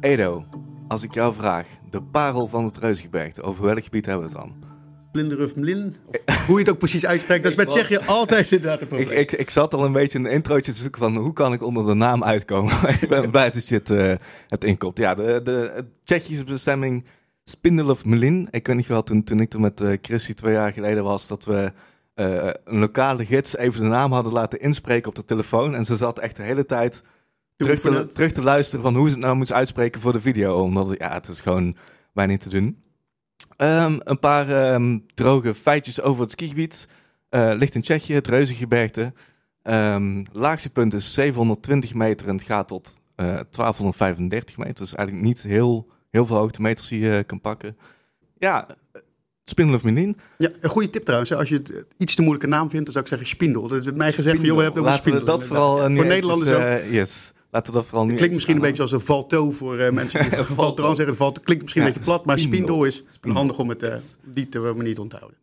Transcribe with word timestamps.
Edo, 0.00 0.44
als 0.88 1.02
ik 1.02 1.14
jou 1.14 1.34
vraag, 1.34 1.68
de 1.90 2.02
parel 2.02 2.46
van 2.46 2.64
het 2.64 2.76
Reuzengebergte, 2.76 3.42
over 3.42 3.64
welk 3.64 3.84
gebied 3.84 4.06
hebben 4.06 4.28
we 4.28 4.32
het 4.32 4.40
dan? 4.42 4.64
Blinderuf 5.12 5.56
Mlin, 5.56 5.96
of 6.06 6.46
hoe 6.46 6.54
je 6.54 6.60
het 6.64 6.70
ook 6.70 6.78
precies 6.78 7.06
uitspreekt. 7.06 7.42
Dat 7.42 7.52
is 7.52 7.58
met 7.58 7.72
zeg 7.78 7.88
je 7.88 8.04
altijd 8.04 8.50
inderdaad 8.52 8.80
een 8.80 8.82
Ik, 8.82 8.88
probleem. 8.88 9.18
ik, 9.18 9.32
ik 9.32 9.50
zat 9.50 9.74
al 9.74 9.84
een 9.84 9.92
beetje 9.92 10.18
een 10.18 10.26
introotje 10.26 10.72
te 10.72 10.78
zoeken 10.78 11.00
van 11.00 11.16
hoe 11.16 11.32
kan 11.32 11.52
ik 11.52 11.62
onder 11.62 11.86
de 11.86 11.94
naam 11.94 12.24
uitkomen. 12.24 12.72
ik 13.00 13.08
ben 13.08 13.30
blij 13.30 13.50
dat 13.50 13.68
je 13.68 13.74
het, 13.74 13.90
eh, 13.90 14.14
het 14.48 14.64
inkomt. 14.64 14.98
Ja, 14.98 15.14
de, 15.14 15.40
de, 15.42 15.84
Tsjechische 16.04 16.44
bestemming 16.44 17.04
Spindelov. 17.44 18.02
Ik 18.50 18.66
weet 18.66 18.76
niet 18.76 18.86
wel, 18.86 19.02
toen, 19.02 19.24
toen 19.24 19.40
ik 19.40 19.52
er 19.52 19.60
met 19.60 19.82
Christy 20.02 20.34
twee 20.34 20.52
jaar 20.52 20.72
geleden 20.72 21.04
was, 21.04 21.28
dat 21.28 21.44
we 21.44 21.72
eh, 22.14 22.50
een 22.64 22.78
lokale 22.78 23.24
gids 23.24 23.56
even 23.56 23.80
de 23.80 23.88
naam 23.88 24.12
hadden 24.12 24.32
laten 24.32 24.60
inspreken 24.60 25.08
op 25.08 25.14
de 25.14 25.24
telefoon. 25.24 25.74
En 25.74 25.84
ze 25.84 25.96
zat 25.96 26.18
echt 26.18 26.36
de 26.36 26.42
hele 26.42 26.64
tijd 26.64 27.02
terug 27.66 27.80
te, 27.80 27.88
oefenen. 27.88 28.12
terug 28.14 28.32
te 28.32 28.42
luisteren 28.42 28.82
van 28.84 28.94
hoe 28.96 29.06
ze 29.08 29.14
het 29.14 29.22
nou 29.24 29.36
moest 29.36 29.52
uitspreken 29.52 30.00
voor 30.00 30.12
de 30.12 30.20
video. 30.20 30.60
Omdat 30.62 30.88
het- 30.88 30.98
ja, 30.98 31.12
het 31.12 31.28
is 31.28 31.40
gewoon 31.40 31.76
bijna 32.14 32.32
niet 32.32 32.40
te 32.40 32.48
doen. 32.48 32.82
Ehm, 33.56 33.98
een 34.04 34.18
paar 34.18 34.48
ehm, 34.50 34.98
droge 35.14 35.54
feitjes 35.54 36.00
over 36.00 36.22
het 36.22 36.30
skigebied. 36.30 36.88
Eh, 37.28 37.52
ligt 37.56 37.74
in 37.74 37.82
Tsjechië, 37.82 38.14
het 38.14 38.28
Reuzengebergte. 38.28 39.12
Ehm 39.62 40.24
laagste 40.32 40.70
punt 40.70 40.94
is 40.94 41.12
720 41.12 41.94
meter 41.94 42.28
en 42.28 42.34
het 42.36 42.44
gaat 42.44 42.68
tot 42.68 43.00
eh 43.14 43.26
1235 43.50 44.56
meter. 44.56 44.74
Dus 44.84 44.94
eigenlijk 44.94 45.26
niet 45.26 45.42
heel, 45.42 45.88
heel 46.10 46.26
veel 46.26 46.36
hoogtemeters 46.36 46.88
die 46.88 47.00
je 47.00 47.24
kan 47.26 47.40
pakken. 47.40 47.76
Ja, 48.38 48.66
Spindel 49.44 49.74
of 49.74 49.82
Melin. 49.82 50.16
Ja, 50.38 50.50
een 50.60 50.70
goede 50.70 50.90
tip 50.90 51.02
trouwens. 51.04 51.30
hè. 51.30 51.36
Als 51.36 51.48
je 51.48 51.54
het 51.54 51.70
eh, 51.70 51.80
iets 51.96 52.14
te 52.14 52.20
moeilijke 52.22 52.46
naam 52.48 52.70
vindt, 52.70 52.84
dan 52.84 52.92
zou 52.92 53.04
ik 53.04 53.10
zeggen 53.10 53.28
Spindel. 53.28 53.68
Dat 53.68 53.86
is 53.86 53.92
mij 53.92 54.12
gezegd 54.12 54.36
van, 54.36 54.44
joh, 54.46 54.56
we 54.56 54.62
hebben 54.62 54.80
over 54.82 54.92
Laten 54.94 55.10
we 55.10 55.16
Spindel. 55.16 55.36
dat 55.38 55.46
vooral 55.46 55.82
eh, 55.82 55.88
Ja. 55.90 55.94
Voor 55.96 56.06
Nederlanders 56.06 56.50
eh, 56.50 56.92
yes, 56.92 57.32
laten 57.50 57.72
we 57.72 57.78
dat 57.78 57.86
vooral 57.86 58.06
nu 58.06 58.14
Klinkt 58.14 58.34
misschien 58.34 58.54
een 58.54 58.60
beetje 58.60 58.82
als 58.82 58.92
een 58.92 59.00
valto 59.00 59.50
voor 59.50 59.78
eh, 59.78 59.92
mensen 59.92 60.20
die 60.22 60.30
Valto. 60.38 60.54
valtran 60.54 60.96
zeggen. 60.96 61.16
Valt, 61.16 61.40
klinkt 61.40 61.62
misschien 61.62 61.82
een 61.84 61.92
beetje 61.92 62.04
plat, 62.04 62.24
maar 62.24 62.38
spindel. 62.38 62.84
is 62.84 63.02
Spindel. 63.06 63.38
handig 63.40 63.58
om 63.58 63.68
het 63.68 63.82
eh, 63.82 63.90
Yes. 63.90 64.16
die 64.24 64.48
te 64.48 64.58
manier 64.76 64.94
te 64.94 65.00
onthouden. 65.00 65.36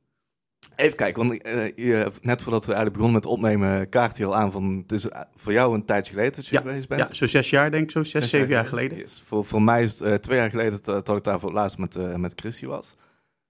Even 0.75 0.95
kijken, 0.97 1.27
want 1.27 1.41
eh, 1.41 2.05
net 2.21 2.41
voordat 2.41 2.65
we 2.65 2.73
eigenlijk 2.73 2.91
begonnen 2.93 3.13
met 3.13 3.25
opnemen, 3.25 3.89
kaart 3.89 4.17
je 4.17 4.25
al 4.25 4.35
aan 4.35 4.51
van 4.51 4.77
het 4.81 4.91
is 4.91 5.09
eh, 5.09 5.21
voor 5.35 5.51
jou 5.53 5.73
een 5.73 5.85
tijdje 5.85 6.13
geleden 6.13 6.35
dat 6.35 6.47
je 6.47 6.55
Ja, 6.55 6.61
geweest 6.61 6.87
bent. 6.87 7.07
ja, 7.07 7.13
zo 7.13 7.25
zes 7.25 7.49
jaar 7.49 7.71
denk 7.71 7.83
ik, 7.83 7.91
zo 7.91 8.03
zes, 8.03 8.29
zeven 8.29 8.49
jaar 8.49 8.65
geleden. 8.65 8.97
Yes. 8.97 9.23
Voor, 9.25 9.45
voor 9.45 9.61
mij 9.61 9.83
is 9.83 9.99
het 9.99 10.07
eh, 10.09 10.13
twee 10.13 10.37
jaar 10.37 10.49
geleden 10.49 10.79
dat, 10.83 11.05
dat 11.05 11.17
ik 11.17 11.23
daar 11.23 11.39
voor 11.39 11.49
het 11.49 11.57
laatst 11.57 11.77
met, 11.77 11.95
eh 11.95 12.15
met 12.15 12.33
Christy 12.35 12.65
was. 12.65 12.93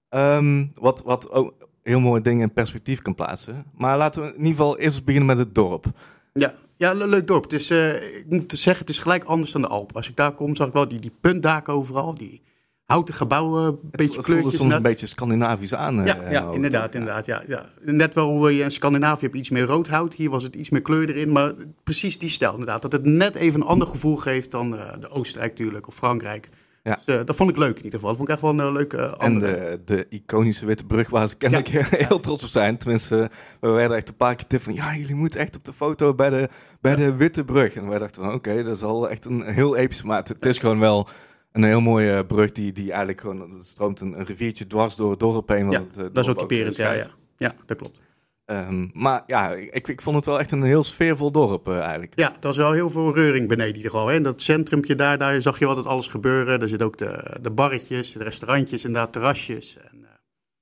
Ehm, 0.08 0.66
wat, 0.74 1.02
wat 1.04 1.30
ook 1.30 1.54
heel 1.82 2.00
mooie 2.00 2.20
dingen 2.20 2.42
in 2.42 2.52
perspectief 2.52 2.98
kan 3.02 3.14
plaatsen. 3.14 3.64
Maar 3.74 3.96
laten 3.96 4.22
we 4.22 4.28
in 4.28 4.34
ieder 4.36 4.50
geval 4.50 4.78
eerst 4.78 5.04
beginnen 5.04 5.36
met 5.36 5.38
het 5.46 5.54
dorp. 5.54 5.86
Ja, 6.32 6.54
ja 6.76 6.92
le- 6.94 7.06
leuk 7.06 7.26
dorp. 7.26 7.42
Het 7.42 7.52
is, 7.52 7.70
eh, 7.70 7.94
ik 8.16 8.24
moet 8.28 8.52
zeggen, 8.56 8.80
het 8.86 8.94
is 8.94 8.98
gelijk 9.02 9.24
anders 9.24 9.52
dan 9.52 9.60
de 9.60 9.68
Alpen. 9.68 9.96
Als 9.96 10.08
ik 10.08 10.16
daar 10.16 10.32
kom, 10.32 10.56
zag 10.56 10.66
ik 10.66 10.72
wel 10.72 10.88
die, 10.88 11.00
die 11.00 11.12
puntdaken 11.20 11.72
overal. 11.72 12.14
Die 12.14 12.42
houten 12.84 13.14
gebouwen, 13.14 13.62
een 13.64 13.78
beetje 13.82 14.04
het 14.04 14.12
voelde 14.14 14.22
kleurtjes. 14.22 14.60
soms 14.60 14.74
een 14.74 14.82
beetje 14.82 15.06
Scandinavisch 15.06 15.74
aan. 15.74 16.00
eh, 16.00 16.06
Ja, 16.06 16.14
in 16.20 16.30
ja 16.32 16.50
inderdaad, 16.52 16.94
inderdaad. 16.94 17.26
Ja, 17.26 17.42
ja. 17.46 17.66
Net 17.80 18.14
wel 18.14 18.30
hoe 18.30 18.56
je 18.56 18.62
in 18.62 18.70
Scandinavië 18.70 19.24
hebt 19.24 19.36
iets 19.36 19.50
meer 19.50 19.64
rood 19.64 19.88
hout. 19.88 20.14
Hier 20.14 20.30
was 20.30 20.42
het 20.42 20.54
iets 20.54 20.70
meer 20.70 20.82
kleur 20.82 21.08
erin. 21.08 21.32
Maar 21.32 21.52
precies 21.84 22.18
die 22.18 22.30
stijl 22.30 22.50
inderdaad. 22.52 22.82
Dat 22.82 22.92
het 22.92 23.04
net 23.04 23.34
even 23.34 23.60
een 23.60 23.66
ander 23.66 23.86
gevoel 23.88 24.16
geeft 24.16 24.50
dan 24.50 24.76
eh, 24.78 24.92
de 25.00 25.08
Oostenrijk 25.10 25.50
natuurlijk 25.50 25.86
of 25.88 25.94
Frankrijk. 25.94 26.48
Ja. 26.86 26.98
Dus, 27.04 27.16
eh, 27.16 27.24
dat 27.24 27.36
vond 27.36 27.50
ik 27.50 27.56
leuk 27.56 27.78
in 27.78 27.84
ieder 27.84 28.00
geval. 28.00 28.08
Dat 28.08 28.16
vond 28.16 28.28
ik 28.28 28.34
echt 28.34 28.42
wel 28.42 28.50
een 28.50 28.60
eh, 28.60 28.72
leuke 28.72 28.96
En 28.96 29.18
andere. 29.18 29.80
de, 29.84 29.94
de 29.94 30.06
iconische 30.08 30.66
witte 30.66 30.84
brug 30.84 31.10
waar 31.10 31.28
ze 31.28 31.36
kennelijk 31.36 31.68
heel 32.08 32.20
trots 32.20 32.44
op 32.44 32.50
zijn. 32.50 32.76
Tenminste, 32.76 33.30
we 33.60 33.68
werden 33.68 33.96
echt 33.96 34.08
een 34.08 34.16
paar 34.16 34.34
keer 34.34 34.46
tip 34.46 34.62
van... 34.62 34.74
ja, 34.74 34.96
jullie 34.96 35.14
moeten 35.14 35.40
echt 35.40 35.56
op 35.56 35.64
de 35.64 35.72
foto 35.72 36.14
bij 36.14 36.30
de, 36.30 36.48
bij 36.80 36.94
de 36.96 37.16
witte 37.16 37.44
brug. 37.44 37.74
En 37.74 37.88
wij 37.88 37.98
dachten 37.98 38.22
van, 38.22 38.32
oké, 38.32 38.62
dat 38.62 38.76
is 38.76 38.82
al 38.82 39.10
echt 39.10 39.24
een 39.24 39.42
heel 39.42 39.76
episch... 39.76 40.02
maar 40.02 40.18
het, 40.18 40.28
het 40.28 40.46
is 40.46 40.58
gewoon 40.58 40.78
wel 40.78 41.08
een 41.52 41.64
heel 41.64 41.80
mooie 41.80 42.26
brug... 42.26 42.52
die, 42.52 42.72
die 42.72 42.88
eigenlijk 42.88 43.20
gewoon... 43.20 43.56
stroomt 43.60 44.00
een, 44.00 44.18
een 44.18 44.26
riviertje 44.26 44.66
dwars 44.66 44.96
door 44.96 45.10
het 45.10 45.20
dorp 45.20 45.48
heen. 45.48 45.70
ja, 45.70 45.78
eh, 45.78 45.96
dat 46.12 46.24
is 46.24 46.28
ook 46.28 46.38
typerend. 46.38 46.76
Ja, 46.76 46.92
ja. 46.92 47.06
ja, 47.36 47.54
dat 47.66 47.76
klopt. 47.76 48.00
Ehm, 48.46 48.86
maar 48.92 49.22
ja, 49.26 49.52
ik, 49.52 49.88
ik 49.88 50.02
vond 50.02 50.16
het 50.16 50.24
wel 50.24 50.38
echt 50.40 50.52
een 50.52 50.62
heel 50.62 50.84
sfeervol 50.84 51.30
dorp 51.30 51.68
eh, 51.68 51.78
eigenlijk. 51.78 52.12
Ja, 52.18 52.28
er 52.32 52.36
was 52.40 52.56
wel 52.56 52.72
heel 52.72 52.90
veel 52.90 53.14
reuring 53.14 53.48
beneden 53.48 53.74
hier 53.80 53.90
al. 53.96 54.06
Hè. 54.08 54.14
In 54.14 54.22
dat 54.22 54.40
centrumpje 54.42 54.94
daar, 54.94 55.18
daar 55.18 55.42
zag 55.42 55.58
je 55.58 55.66
altijd 55.66 55.86
alles 55.86 56.06
gebeuren. 56.06 56.60
Er 56.60 56.68
zitten 56.68 56.86
ook 56.86 56.98
de, 56.98 57.36
de 57.40 57.50
barretjes, 57.50 58.12
de 58.12 58.24
restaurantjes, 58.24 58.84
inderdaad 58.84 59.12
terrasjes. 59.12 59.76
En, 59.76 59.98
eh, 60.04 60.08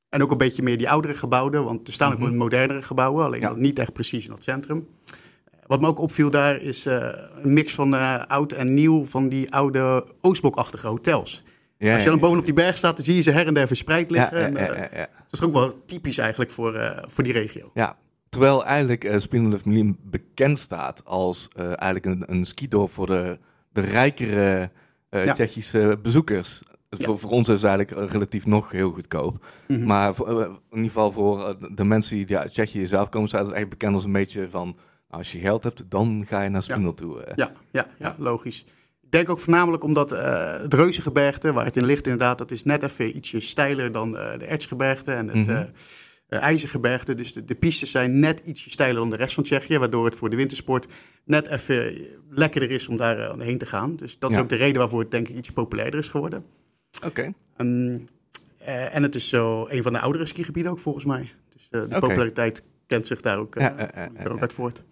en 0.08 0.22
ook 0.22 0.30
een 0.30 0.36
beetje 0.38 0.62
meer 0.62 0.78
die 0.78 0.90
oudere 0.90 1.14
gebouwen. 1.14 1.64
Want 1.64 1.86
er 1.86 1.92
staan 1.92 2.12
ook 2.12 2.18
wel 2.18 2.32
modernere 2.32 2.82
gebouwen, 2.82 3.24
alleen 3.24 3.40
Ja. 3.40 3.52
niet 3.56 3.78
echt 3.78 3.92
precies 3.92 4.24
in 4.24 4.30
dat 4.30 4.42
centrum. 4.42 4.86
Wat 5.66 5.80
me 5.80 5.86
ook 5.86 5.98
opviel 5.98 6.30
daar 6.30 6.56
is 6.60 6.86
eh, 6.86 7.08
een 7.42 7.52
mix 7.52 7.74
van 7.74 7.94
eh, 7.94 8.22
oud 8.26 8.52
en 8.52 8.74
nieuw 8.74 9.04
van 9.06 9.28
die 9.28 9.52
oude 9.52 10.06
Oostblokachtige 10.20 10.86
hotels. 10.86 11.42
Ja, 11.78 11.94
Als 11.94 12.02
je 12.02 12.08
dan 12.10 12.18
bovenop 12.18 12.44
die 12.44 12.54
berg 12.54 12.76
staat, 12.76 12.96
dan 12.96 13.04
zie 13.04 13.14
je 13.14 13.20
ze 13.20 13.30
her 13.30 13.46
en 13.46 13.54
der 13.54 13.66
verspreid 13.66 14.10
liggen. 14.10 14.38
ja, 14.38 14.44
en, 14.46 14.52
ja, 14.52 14.58
eh, 14.60 14.78
ja, 14.78 14.88
ja. 14.98 15.08
Dat 15.34 15.42
is 15.42 15.48
ook 15.48 15.62
wel 15.62 15.84
typisch 15.86 16.18
eigenlijk 16.18 16.50
voor, 16.50 16.74
eh, 16.74 17.02
voor 17.06 17.24
die 17.24 17.32
regio. 17.32 17.70
Ja, 17.74 17.98
terwijl 18.28 18.64
eigenlijk 18.64 19.04
uh, 19.04 19.90
bekend 20.02 20.58
staat 20.58 21.04
als 21.04 21.48
eh, 21.56 21.64
eigenlijk 21.66 22.04
een, 22.04 22.22
een 22.26 22.44
skidorp 22.44 22.90
voor 22.90 23.06
de, 23.06 23.38
de 23.72 23.80
rijkere 23.80 24.70
Ja. 25.10 25.32
Tsjechische 25.32 25.98
bezoekers. 26.02 26.60
Voor, 26.90 27.18
voor 27.18 27.30
ons 27.30 27.48
is 27.48 27.62
het 27.62 27.70
eigenlijk 27.70 28.10
relatief 28.12 28.46
nog 28.46 28.70
heel 28.70 28.90
goedkoop. 28.90 29.46
Mhm. 29.68 29.84
Maar 29.84 30.14
voor, 30.14 30.42
in 30.42 30.60
ieder 30.70 30.86
geval 30.86 31.12
voor 31.12 31.56
de 31.74 31.84
mensen 31.84 32.26
die 32.26 32.38
uit 32.38 32.52
Tsjechië 32.52 32.86
zelf 32.86 33.08
komen, 33.08 33.28
staat 33.28 33.46
het 33.46 33.54
echt 33.54 33.68
bekend 33.68 33.94
als 33.94 34.04
een 34.04 34.12
beetje 34.12 34.50
van... 34.50 34.66
nou, 34.66 34.76
als 35.08 35.32
je 35.32 35.38
geld 35.38 35.62
hebt, 35.62 35.90
dan 35.90 36.24
ga 36.26 36.42
je 36.42 36.48
naar 36.48 36.62
Spindel 36.62 36.94
toe. 36.94 37.32
Ja, 37.34 37.52
ja, 37.70 37.86
ja, 37.98 38.14
logisch. 38.18 38.64
Ik 39.14 39.20
denk 39.20 39.32
ook 39.32 39.40
voornamelijk 39.44 39.84
omdat 39.84 40.12
eh 40.12 40.60
het 40.60 40.74
Reuzengebergte, 40.74 41.52
waar 41.52 41.64
het 41.64 41.76
in 41.76 41.84
ligt 41.84 42.04
inderdaad, 42.06 42.38
dat 42.38 42.50
is 42.50 42.64
net 42.64 42.82
even 42.82 43.16
ietsje 43.16 43.40
steiler 43.40 43.92
dan 43.92 44.16
eh, 44.16 44.38
de 44.38 44.44
Ertsgebergte 44.44 45.12
en 45.12 45.28
het 45.28 45.46
Mhm. 45.46 45.64
eh, 46.28 46.38
IJzergebergte. 46.42 47.14
Dus 47.14 47.32
de, 47.32 47.44
de 47.44 47.54
pistes 47.54 47.90
zijn 47.90 48.18
net 48.18 48.40
ietsje 48.44 48.70
steiler 48.70 49.00
dan 49.00 49.10
de 49.10 49.16
rest 49.16 49.34
van 49.34 49.42
Tsjechië, 49.44 49.78
waardoor 49.78 50.04
het 50.04 50.14
voor 50.14 50.30
de 50.30 50.36
wintersport 50.36 50.86
net 51.24 51.46
even 51.46 51.96
lekkerder 52.30 52.70
is 52.70 52.88
om 52.88 52.96
daar 52.96 53.38
heen 53.38 53.58
te 53.58 53.66
gaan. 53.66 53.96
Dus 53.96 54.18
dat 54.18 54.30
is 54.30 54.36
ook 54.38 54.48
de 54.48 54.54
reden 54.56 54.78
waarvoor 54.80 55.00
het 55.00 55.10
denk 55.10 55.28
ik 55.28 55.36
iets 55.36 55.50
populairder 55.50 56.00
is 56.00 56.08
geworden. 56.08 56.44
Oké, 57.04 57.32
Ehm, 57.56 57.98
eh, 58.58 58.94
en 58.94 59.02
het 59.02 59.14
is 59.14 59.28
zo 59.28 59.66
een 59.68 59.82
van 59.82 59.92
de 59.92 59.98
oudere 60.00 60.26
skigebieden 60.26 60.72
ook 60.72 60.78
volgens 60.80 61.04
mij. 61.04 61.32
Dus 61.48 61.68
de 61.70 61.86
populariteit 62.00 62.62
kent 62.86 63.06
zich 63.06 63.20
daar 63.20 63.38
ook, 63.38 63.54
Ja, 63.54 63.94
er 63.94 64.32
ook 64.32 64.40
uit 64.40 64.52
voort. 64.52 64.84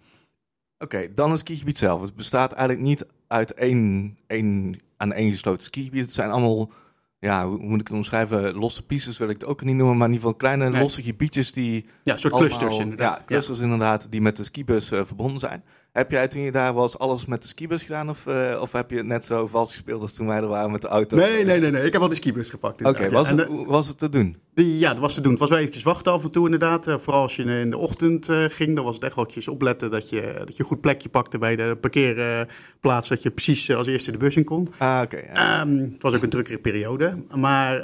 Oké, 0.77 1.13
dan 1.13 1.29
het 1.29 1.39
skigebied 1.39 1.77
zelf. 1.77 2.01
Het 2.01 2.15
bestaat 2.15 2.51
eigenlijk 2.51 2.87
niet 2.87 3.05
uit 3.33 3.53
één, 3.53 4.17
één 4.27 4.75
aan 4.97 5.13
één 5.13 5.31
gesloten 5.31 5.63
skigebied. 5.63 6.01
Het 6.01 6.13
zijn 6.13 6.29
allemaal, 6.31 6.71
ja, 7.19 7.47
hoe 7.47 7.57
moet 7.57 7.79
ik 7.81 7.87
het 7.87 7.97
omschrijven? 7.97 8.53
Losse 8.53 8.85
pistes 8.85 9.17
wil 9.17 9.27
ik 9.29 9.33
het 9.41 9.45
ook 9.45 9.63
niet 9.63 9.75
noemen, 9.75 9.97
maar 9.97 10.07
in 10.07 10.13
ieder 10.13 10.27
geval 10.27 10.39
kleine 10.47 10.69
Nee. 10.69 10.81
losse 10.81 11.01
gebiedjes 11.03 11.53
die 11.53 11.85
Ja, 12.03 12.17
soort 12.17 12.33
allemaal- 12.33 12.49
clusters 12.57 12.79
inderdaad. 12.83 13.17
Ja, 13.19 13.25
clusters 13.25 13.59
inderdaad, 13.59 14.07
die 14.11 14.21
met 14.21 14.35
de 14.35 14.43
skibus 14.43 14.91
eh, 14.91 15.01
verbonden 15.03 15.39
zijn. 15.39 15.63
Heb 15.91 16.11
jij 16.11 16.27
toen 16.27 16.41
je 16.41 16.51
daar 16.51 16.73
was 16.73 16.97
alles 16.99 17.25
met 17.25 17.41
de 17.41 17.47
skibus 17.47 17.83
gedaan 17.83 18.09
of, 18.09 18.25
eh, 18.27 18.57
of 18.61 18.71
heb 18.71 18.89
je 18.91 18.97
het 18.97 19.05
net 19.05 19.25
zo 19.25 19.47
vals 19.47 19.71
gespeeld 19.71 20.01
als 20.01 20.13
toen 20.13 20.27
wij 20.27 20.37
er 20.37 20.47
waren 20.47 20.71
met 20.71 20.81
de 20.81 20.87
auto? 20.87 21.17
Nee, 21.17 21.45
nee, 21.45 21.59
nee, 21.59 21.71
nee. 21.71 21.85
Ik 21.85 21.91
heb 21.91 22.01
wel 22.01 22.09
de 22.09 22.15
skibus 22.15 22.49
gepakt. 22.49 22.85
Oké, 22.85 23.09
was, 23.09 23.29
hoe 23.29 23.65
was 23.65 23.87
het 23.87 23.97
te 23.97 24.09
doen? 24.09 24.37
Die, 24.55 24.79
ja, 24.79 24.89
dat 24.89 24.99
was 24.99 25.13
te 25.13 25.21
doen. 25.21 25.31
Het 25.31 25.39
was 25.39 25.49
wel 25.49 25.59
eventjes 25.59 25.83
wachten 25.83 26.11
af 26.11 26.23
en 26.23 26.31
toe 26.31 26.45
inderdaad. 26.45 26.87
Eh, 26.87 26.97
vooral 26.97 27.21
als 27.21 27.35
je 27.35 27.43
in 27.43 27.69
de 27.69 27.77
ochtend 27.77 28.29
eh, 28.29 28.45
ging, 28.47 28.75
dan 28.75 28.83
was 28.85 28.95
het 28.95 29.03
echt 29.03 29.15
wel 29.15 29.25
eventjes 29.25 29.53
opletten 29.53 29.91
dat 29.91 30.09
je, 30.09 30.33
dat 30.45 30.55
je 30.55 30.63
een 30.63 30.69
goed 30.69 30.81
plekje 30.81 31.09
pakte 31.09 31.37
bij 31.37 31.55
de 31.55 31.77
parkeerplaats. 31.81 33.07
dat 33.07 33.21
je 33.23 33.31
precies 33.31 33.69
eh, 33.69 33.77
als 33.77 33.87
eerste 33.87 34.11
de 34.11 34.17
bus 34.17 34.35
in 34.35 34.43
kon. 34.43 34.73
Ah, 34.77 35.01
oké. 35.03 35.17
ja. 35.17 35.61
Ehm, 35.61 35.77
het 35.77 36.01
was 36.03 36.13
ook 36.15 36.23
een 36.23 36.29
drukkere 36.29 36.57
periode. 36.59 37.23
Maar 37.35 37.77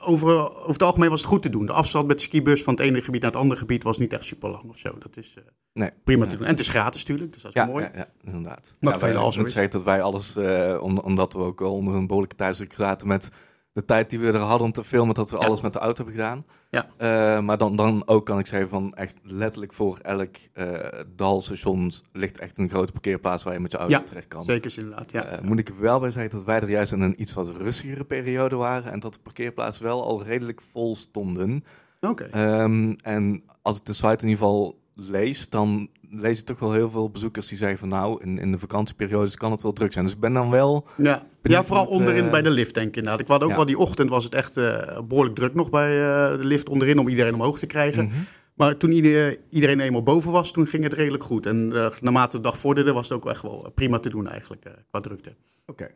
over, 0.00 0.32
over 0.52 0.72
het 0.72 0.82
algemeen 0.82 1.10
was 1.10 1.20
het 1.20 1.28
goed 1.28 1.42
te 1.42 1.48
doen. 1.50 1.66
De 1.66 1.72
afstand 1.72 2.06
met 2.06 2.16
de 2.16 2.22
skibus 2.22 2.62
van 2.62 2.74
het 2.74 2.82
ene 2.82 3.02
gebied 3.02 3.20
naar 3.22 3.30
het 3.30 3.40
andere 3.40 3.60
gebied 3.60 3.82
was 3.82 3.98
niet 3.98 4.12
echt 4.12 4.24
super 4.24 4.48
lang 4.50 4.64
of 4.68 4.78
zo. 4.78 4.98
Dat 4.98 5.16
is 5.16 5.34
nee. 5.72 5.90
prima 6.04 6.26
te 6.26 6.36
doen. 6.36 6.44
En 6.44 6.50
het 6.50 6.60
is 6.60 6.68
gratis 6.68 7.00
natuurlijk, 7.00 7.32
dus 7.32 7.42
dat 7.42 7.54
is 7.54 7.62
Ja, 7.62 7.66
mooi. 7.66 7.84
ja, 7.84 7.90
ja, 7.94 8.06
inderdaad. 8.24 8.76
Wat 8.80 8.94
ja, 8.94 9.00
wij- 9.00 9.68
dat 9.68 9.82
wij 9.82 10.02
alles, 10.02 10.36
om- 10.80 10.98
omdat 10.98 11.32
we 11.32 11.38
ook 11.38 11.60
al 11.60 11.72
onder 11.74 11.94
een 11.94 12.06
behoorlijke 12.06 12.36
tijdsdruk 12.36 12.72
zaten 12.72 13.06
met 13.08 13.30
de 13.74 13.84
tijd 13.84 14.10
die 14.10 14.18
we 14.18 14.26
er 14.26 14.36
hadden 14.38 14.66
om 14.66 14.72
te 14.72 14.84
filmen, 14.84 15.14
dat 15.14 15.30
we 15.30 15.38
Ja. 15.38 15.46
alles 15.46 15.60
met 15.60 15.72
de 15.72 15.78
auto 15.78 16.04
hebben 16.04 16.14
gedaan. 16.24 16.44
Ja. 16.70 16.88
Eh, 16.96 17.40
maar 17.44 17.58
dan, 17.58 17.76
dan 17.76 18.02
ook 18.08 18.24
kan 18.26 18.38
ik 18.38 18.46
zeggen 18.46 18.68
van 18.68 18.92
echt 18.92 19.16
letterlijk 19.22 19.72
voor 19.72 19.98
elk 20.02 20.34
eh 20.52 21.00
dalstation 21.16 21.92
ligt 22.12 22.38
echt 22.38 22.58
een 22.58 22.68
grote 22.68 22.92
parkeerplaats 22.92 23.42
waar 23.42 23.52
je 23.52 23.60
met 23.60 23.70
je 23.72 23.78
auto 23.78 23.94
Ja, 23.94 24.00
terecht 24.02 24.28
kan. 24.28 24.44
Zeker 24.44 24.66
is 24.66 24.76
inderdaad, 24.76 25.10
ja. 25.12 25.24
Eh, 25.24 25.40
moet 25.40 25.58
ik 25.58 25.68
er 25.68 25.80
wel 25.80 26.00
bij 26.00 26.10
zeggen 26.10 26.30
dat 26.30 26.44
wij 26.44 26.60
er 26.60 26.70
juist 26.70 26.92
in 26.92 27.00
een 27.00 27.20
iets 27.20 27.32
wat 27.34 27.48
rustigere 27.50 28.04
periode 28.04 28.56
waren 28.56 28.92
en 28.92 29.00
dat 29.00 29.12
de 29.14 29.20
parkeerplaatsen 29.22 29.84
wel 29.84 30.04
al 30.04 30.22
redelijk 30.22 30.60
vol 30.72 30.96
stonden. 30.96 31.64
Oké. 32.00 32.24
Ehm, 32.24 32.94
en 33.02 33.42
als 33.62 33.76
ik 33.78 33.84
de 33.84 33.92
site 33.92 34.06
in 34.24 34.28
ieder 34.28 34.30
geval 34.44 34.82
lees, 34.94 35.48
dan 35.48 35.88
lees 36.10 36.40
ik 36.40 36.46
toch 36.46 36.58
wel 36.58 36.72
heel 36.72 36.90
veel 36.90 37.10
bezoekers 37.10 37.48
die 37.48 37.58
zeggen 37.58 37.78
van 37.78 37.88
nou, 37.88 38.22
in, 38.22 38.38
in 38.38 38.52
de 38.52 38.58
vakantieperiodes 38.58 39.36
kan 39.36 39.50
het 39.50 39.62
wel 39.62 39.72
druk 39.72 39.92
zijn. 39.92 40.04
Dus 40.04 40.14
ik 40.14 40.20
ben 40.20 40.32
dan 40.32 40.50
wel... 40.50 40.86
Ja, 40.96 41.26
ja 41.42 41.64
vooral 41.64 41.86
onderin 41.86 42.24
eh, 42.24 42.30
bij 42.30 42.42
de 42.42 42.50
lift, 42.50 42.74
denk 42.74 42.88
ik 42.88 42.96
inderdaad. 42.96 43.20
Ik 43.20 43.26
had 43.26 43.42
ook 43.42 43.48
Ja. 43.50 43.56
wel 43.56 43.64
die 43.66 43.78
ochtend 43.78 44.10
was 44.10 44.24
het 44.24 44.34
echt 44.34 44.56
eh, 44.56 45.00
behoorlijk 45.08 45.34
druk 45.36 45.54
nog 45.54 45.70
bij 45.70 45.90
eh, 45.90 46.38
de 46.38 46.44
lift 46.46 46.68
onderin 46.68 46.98
om 46.98 47.08
iedereen 47.08 47.34
omhoog 47.34 47.58
te 47.58 47.66
krijgen. 47.66 48.04
Mhm. 48.04 48.14
Maar 48.54 48.74
toen 48.76 48.90
ieder- 48.90 49.36
iedereen 49.50 49.80
eenmaal 49.80 50.02
boven 50.02 50.32
was, 50.32 50.52
toen 50.52 50.66
ging 50.66 50.82
het 50.82 50.92
redelijk 50.92 51.24
goed. 51.24 51.46
En 51.46 51.68
naarmate 52.00 52.36
de 52.36 52.42
dag 52.42 52.58
vorderde, 52.58 52.92
was 52.92 53.08
het 53.08 53.16
ook 53.16 53.26
echt 53.28 53.42
wel 53.42 53.70
prima 53.74 53.98
te 53.98 54.08
doen 54.08 54.28
eigenlijk, 54.28 54.66
qua 54.90 55.00
drukte. 55.00 55.36
Oké. 55.66 55.88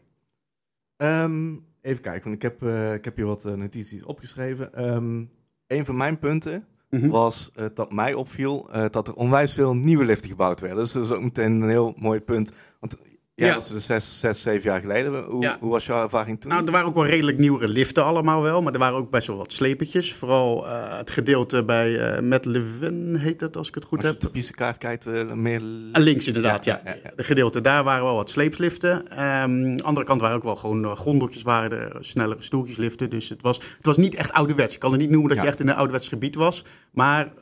Ehm, 0.96 1.56
even 1.80 2.02
kijken, 2.02 2.22
want 2.30 2.34
ik 2.34 2.42
heb, 2.42 2.62
ik 2.94 3.04
heb 3.04 3.16
hier 3.16 3.26
wat 3.26 3.44
notities 3.56 4.04
opgeschreven. 4.04 4.74
Ehm, 4.74 5.24
een 5.66 5.84
van 5.84 5.96
mijn 5.96 6.18
punten 6.18 6.66
Mhm. 6.90 7.08
was 7.08 7.50
eh, 7.54 7.66
dat 7.74 7.92
mij 7.92 8.14
opviel 8.14 8.68
eh, 8.72 8.84
dat 8.90 9.08
er 9.08 9.14
onwijs 9.14 9.52
veel 9.52 9.74
nieuwe 9.74 10.04
liften 10.04 10.30
gebouwd 10.30 10.60
werden. 10.60 10.78
Dus 10.78 10.92
dat 10.92 11.04
is 11.04 11.10
ook 11.10 11.22
meteen 11.22 11.60
een 11.60 11.68
heel 11.68 11.94
mooi 11.96 12.20
punt. 12.20 12.52
Want 12.80 12.98
ja, 13.38 13.46
Ja. 13.46 13.52
dat 13.54 13.62
is 13.62 13.68
dus 13.68 13.86
zes, 13.86 14.20
zes, 14.20 14.42
zeven 14.42 14.70
jaar 14.70 14.80
geleden. 14.80 15.24
Hoe, 15.24 15.42
Ja. 15.42 15.56
hoe 15.60 15.70
was 15.70 15.86
jouw 15.86 16.02
ervaring 16.02 16.40
toen? 16.40 16.50
Nou, 16.50 16.64
er 16.64 16.72
waren 16.72 16.86
ook 16.86 16.94
wel 16.94 17.06
redelijk 17.06 17.38
nieuwere 17.38 17.68
liften 17.68 18.04
allemaal 18.04 18.42
wel. 18.42 18.62
Maar 18.62 18.72
er 18.72 18.78
waren 18.78 18.96
ook 18.96 19.10
best 19.10 19.26
wel 19.26 19.36
wat 19.36 19.52
slepertjes. 19.52 20.12
Vooral 20.14 20.66
eh, 20.66 20.98
het 20.98 21.10
gedeelte 21.10 21.64
bij 21.64 22.20
Met 22.22 22.44
Levin 22.44 23.14
heet 23.14 23.40
het, 23.40 23.56
als 23.56 23.68
ik 23.68 23.74
het 23.74 23.84
goed 23.84 23.98
Als 23.98 24.06
je 24.06 24.12
heb. 24.12 24.20
de 24.20 24.30
pistekaart 24.30 24.78
kijkt, 24.78 25.06
eh, 25.06 25.32
meer... 25.32 25.60
Links 25.92 26.26
inderdaad, 26.26 26.64
ja. 26.64 26.80
De 27.16 27.24
gedeelte 27.24 27.60
daar 27.60 27.84
waren 27.84 28.04
wel 28.04 28.14
wat 28.16 28.30
sleepsliften. 28.30 29.08
Ehm, 29.10 29.20
aan 29.22 29.76
de 29.76 29.82
andere 29.82 30.06
kant 30.06 30.20
waren 30.20 30.36
ook 30.36 30.42
wel 30.42 30.56
gewoon 30.56 30.96
gondeltjes, 30.96 31.42
waren 31.42 31.70
er, 31.72 31.96
snellere 32.00 32.42
stoeltjesliften. 32.42 33.10
Dus 33.10 33.28
het 33.28 33.42
was, 33.42 33.56
het 33.56 33.86
was 33.86 33.96
niet 33.96 34.14
echt 34.14 34.32
ouderwets. 34.32 34.74
Ik 34.74 34.80
kan 34.80 34.90
het 34.92 35.00
niet 35.00 35.10
noemen 35.10 35.28
dat 35.34 35.38
je 35.42 35.46
echt 35.48 35.60
in 35.60 35.68
een 35.68 35.74
ouderwets 35.74 36.08
gebied 36.08 36.34
was. 36.34 36.64
Maar 36.92 37.18
het 37.24 37.32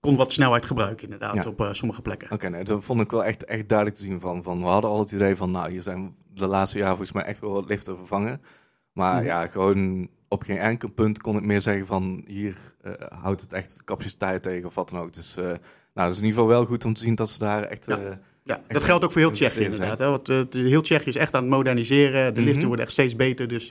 kon 0.00 0.16
wat 0.16 0.32
snelheid 0.32 0.66
gebruiken 0.66 1.04
inderdaad 1.04 1.34
Ja. 1.34 1.44
op 1.50 1.60
eh, 1.60 1.72
sommige 1.72 2.02
plekken. 2.02 2.30
Oké, 2.30 2.48
nee, 2.48 2.64
dat 2.64 2.84
vond 2.84 3.00
ik 3.00 3.10
wel 3.10 3.24
echt, 3.24 3.44
echt 3.44 3.68
duidelijk 3.68 3.98
te 3.98 4.04
zien 4.04 4.20
van, 4.20 4.42
van. 4.42 4.58
We 4.58 4.64
hadden 4.66 4.90
al 4.90 4.98
het 4.98 5.12
idee 5.12 5.36
van, 5.36 5.50
nou, 5.50 5.70
hier 5.70 5.82
zijn 5.82 6.14
de 6.34 6.46
laatste 6.46 6.78
jaren 6.78 6.96
volgens 6.96 7.16
mij 7.16 7.24
echt 7.24 7.40
wel 7.40 7.52
wat 7.52 7.66
liften 7.68 7.96
vervangen. 7.96 8.42
Maar 8.92 9.14
Mhm. 9.16 9.24
ja, 9.24 9.46
gewoon 9.46 10.08
op 10.28 10.42
geen 10.42 10.58
enkel 10.58 10.90
punt 10.92 11.20
kon 11.20 11.36
ik 11.36 11.42
meer 11.44 11.60
zeggen 11.60 11.86
van, 11.86 12.22
hier 12.26 12.56
eh, 12.82 12.92
houdt 13.22 13.40
het 13.40 13.52
echt 13.52 13.82
capaciteit 13.84 14.42
tegen 14.42 14.66
of 14.66 14.74
wat 14.74 14.90
dan 14.90 15.00
ook. 15.00 15.12
Dus, 15.12 15.36
eh, 15.36 15.44
nou, 15.44 15.58
dat 15.94 16.10
is 16.10 16.18
in 16.18 16.24
ieder 16.24 16.38
geval 16.40 16.46
wel 16.56 16.64
goed 16.64 16.84
om 16.84 16.94
te 16.94 17.00
zien 17.02 17.14
dat 17.14 17.28
ze 17.30 17.38
daar 17.38 17.62
echt... 17.64 17.86
Ja. 17.86 18.18
Ja, 18.44 18.60
dat 18.68 18.84
geldt 18.84 19.04
ook 19.04 19.12
voor 19.12 19.20
heel 19.20 19.30
Tsjechië 19.30 19.60
inderdaad. 19.64 19.98
Hè? 19.98 20.10
Want 20.10 20.28
heel 20.52 20.80
Tsjechië 20.80 21.08
is 21.08 21.16
echt 21.16 21.34
aan 21.34 21.42
het 21.42 21.50
moderniseren. 21.50 22.34
De 22.34 22.40
liften 22.40 22.56
Mhm. 22.58 22.66
worden 22.66 22.84
echt 22.84 22.94
steeds 22.94 23.16
beter. 23.16 23.48
Dus 23.48 23.70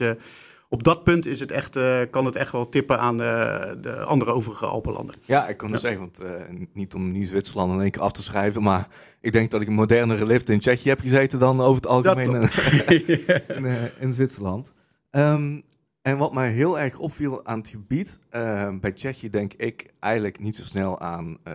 op 0.68 0.82
dat 0.82 1.04
punt 1.04 1.26
is 1.26 1.40
het 1.40 1.50
echt, 1.50 1.76
eh, 1.76 2.00
kan 2.10 2.24
het 2.24 2.36
echt 2.36 2.52
wel 2.52 2.68
tippen 2.68 3.00
aan 3.00 3.16
de, 3.16 3.76
de 3.80 4.00
andere 4.00 4.32
overige 4.32 4.66
Alpenlanden. 4.66 5.14
Ja, 5.24 5.48
ik 5.48 5.56
kan 5.56 5.72
het 5.72 5.80
zeggen, 5.80 6.00
want 6.00 6.18
eh, 6.18 6.30
niet 6.72 6.94
om 6.94 7.12
nu 7.12 7.24
Zwitserland 7.24 7.72
in 7.72 7.80
één 7.80 7.90
keer 7.90 8.02
af 8.02 8.12
te 8.12 8.22
schrijven, 8.22 8.62
maar 8.62 8.88
ik 9.20 9.32
denk 9.32 9.50
dat 9.50 9.60
ik 9.60 9.68
een 9.68 9.74
modernere 9.74 10.26
lift 10.26 10.48
in 10.48 10.60
Tsjechië 10.60 10.88
heb 10.88 11.00
gezeten 11.00 11.38
dan 11.38 11.60
over 11.60 11.74
het 11.74 11.86
algemeen 11.86 12.34
in, 12.34 12.42
in, 13.56 13.64
eh, 13.64 14.00
in 14.00 14.12
Zwitserland. 14.12 14.72
Ehm, 15.10 15.60
en 16.02 16.18
wat 16.18 16.32
mij 16.32 16.50
heel 16.50 16.78
erg 16.78 16.98
opviel 16.98 17.46
aan 17.46 17.58
het 17.58 17.68
gebied, 17.68 18.18
eh, 18.30 18.78
bij 18.80 18.92
Tsjechië 18.92 19.30
denk 19.30 19.52
ik 19.52 19.92
eigenlijk 20.00 20.38
niet 20.38 20.56
zo 20.56 20.62
snel 20.62 21.00
aan, 21.00 21.38
eh, 21.42 21.54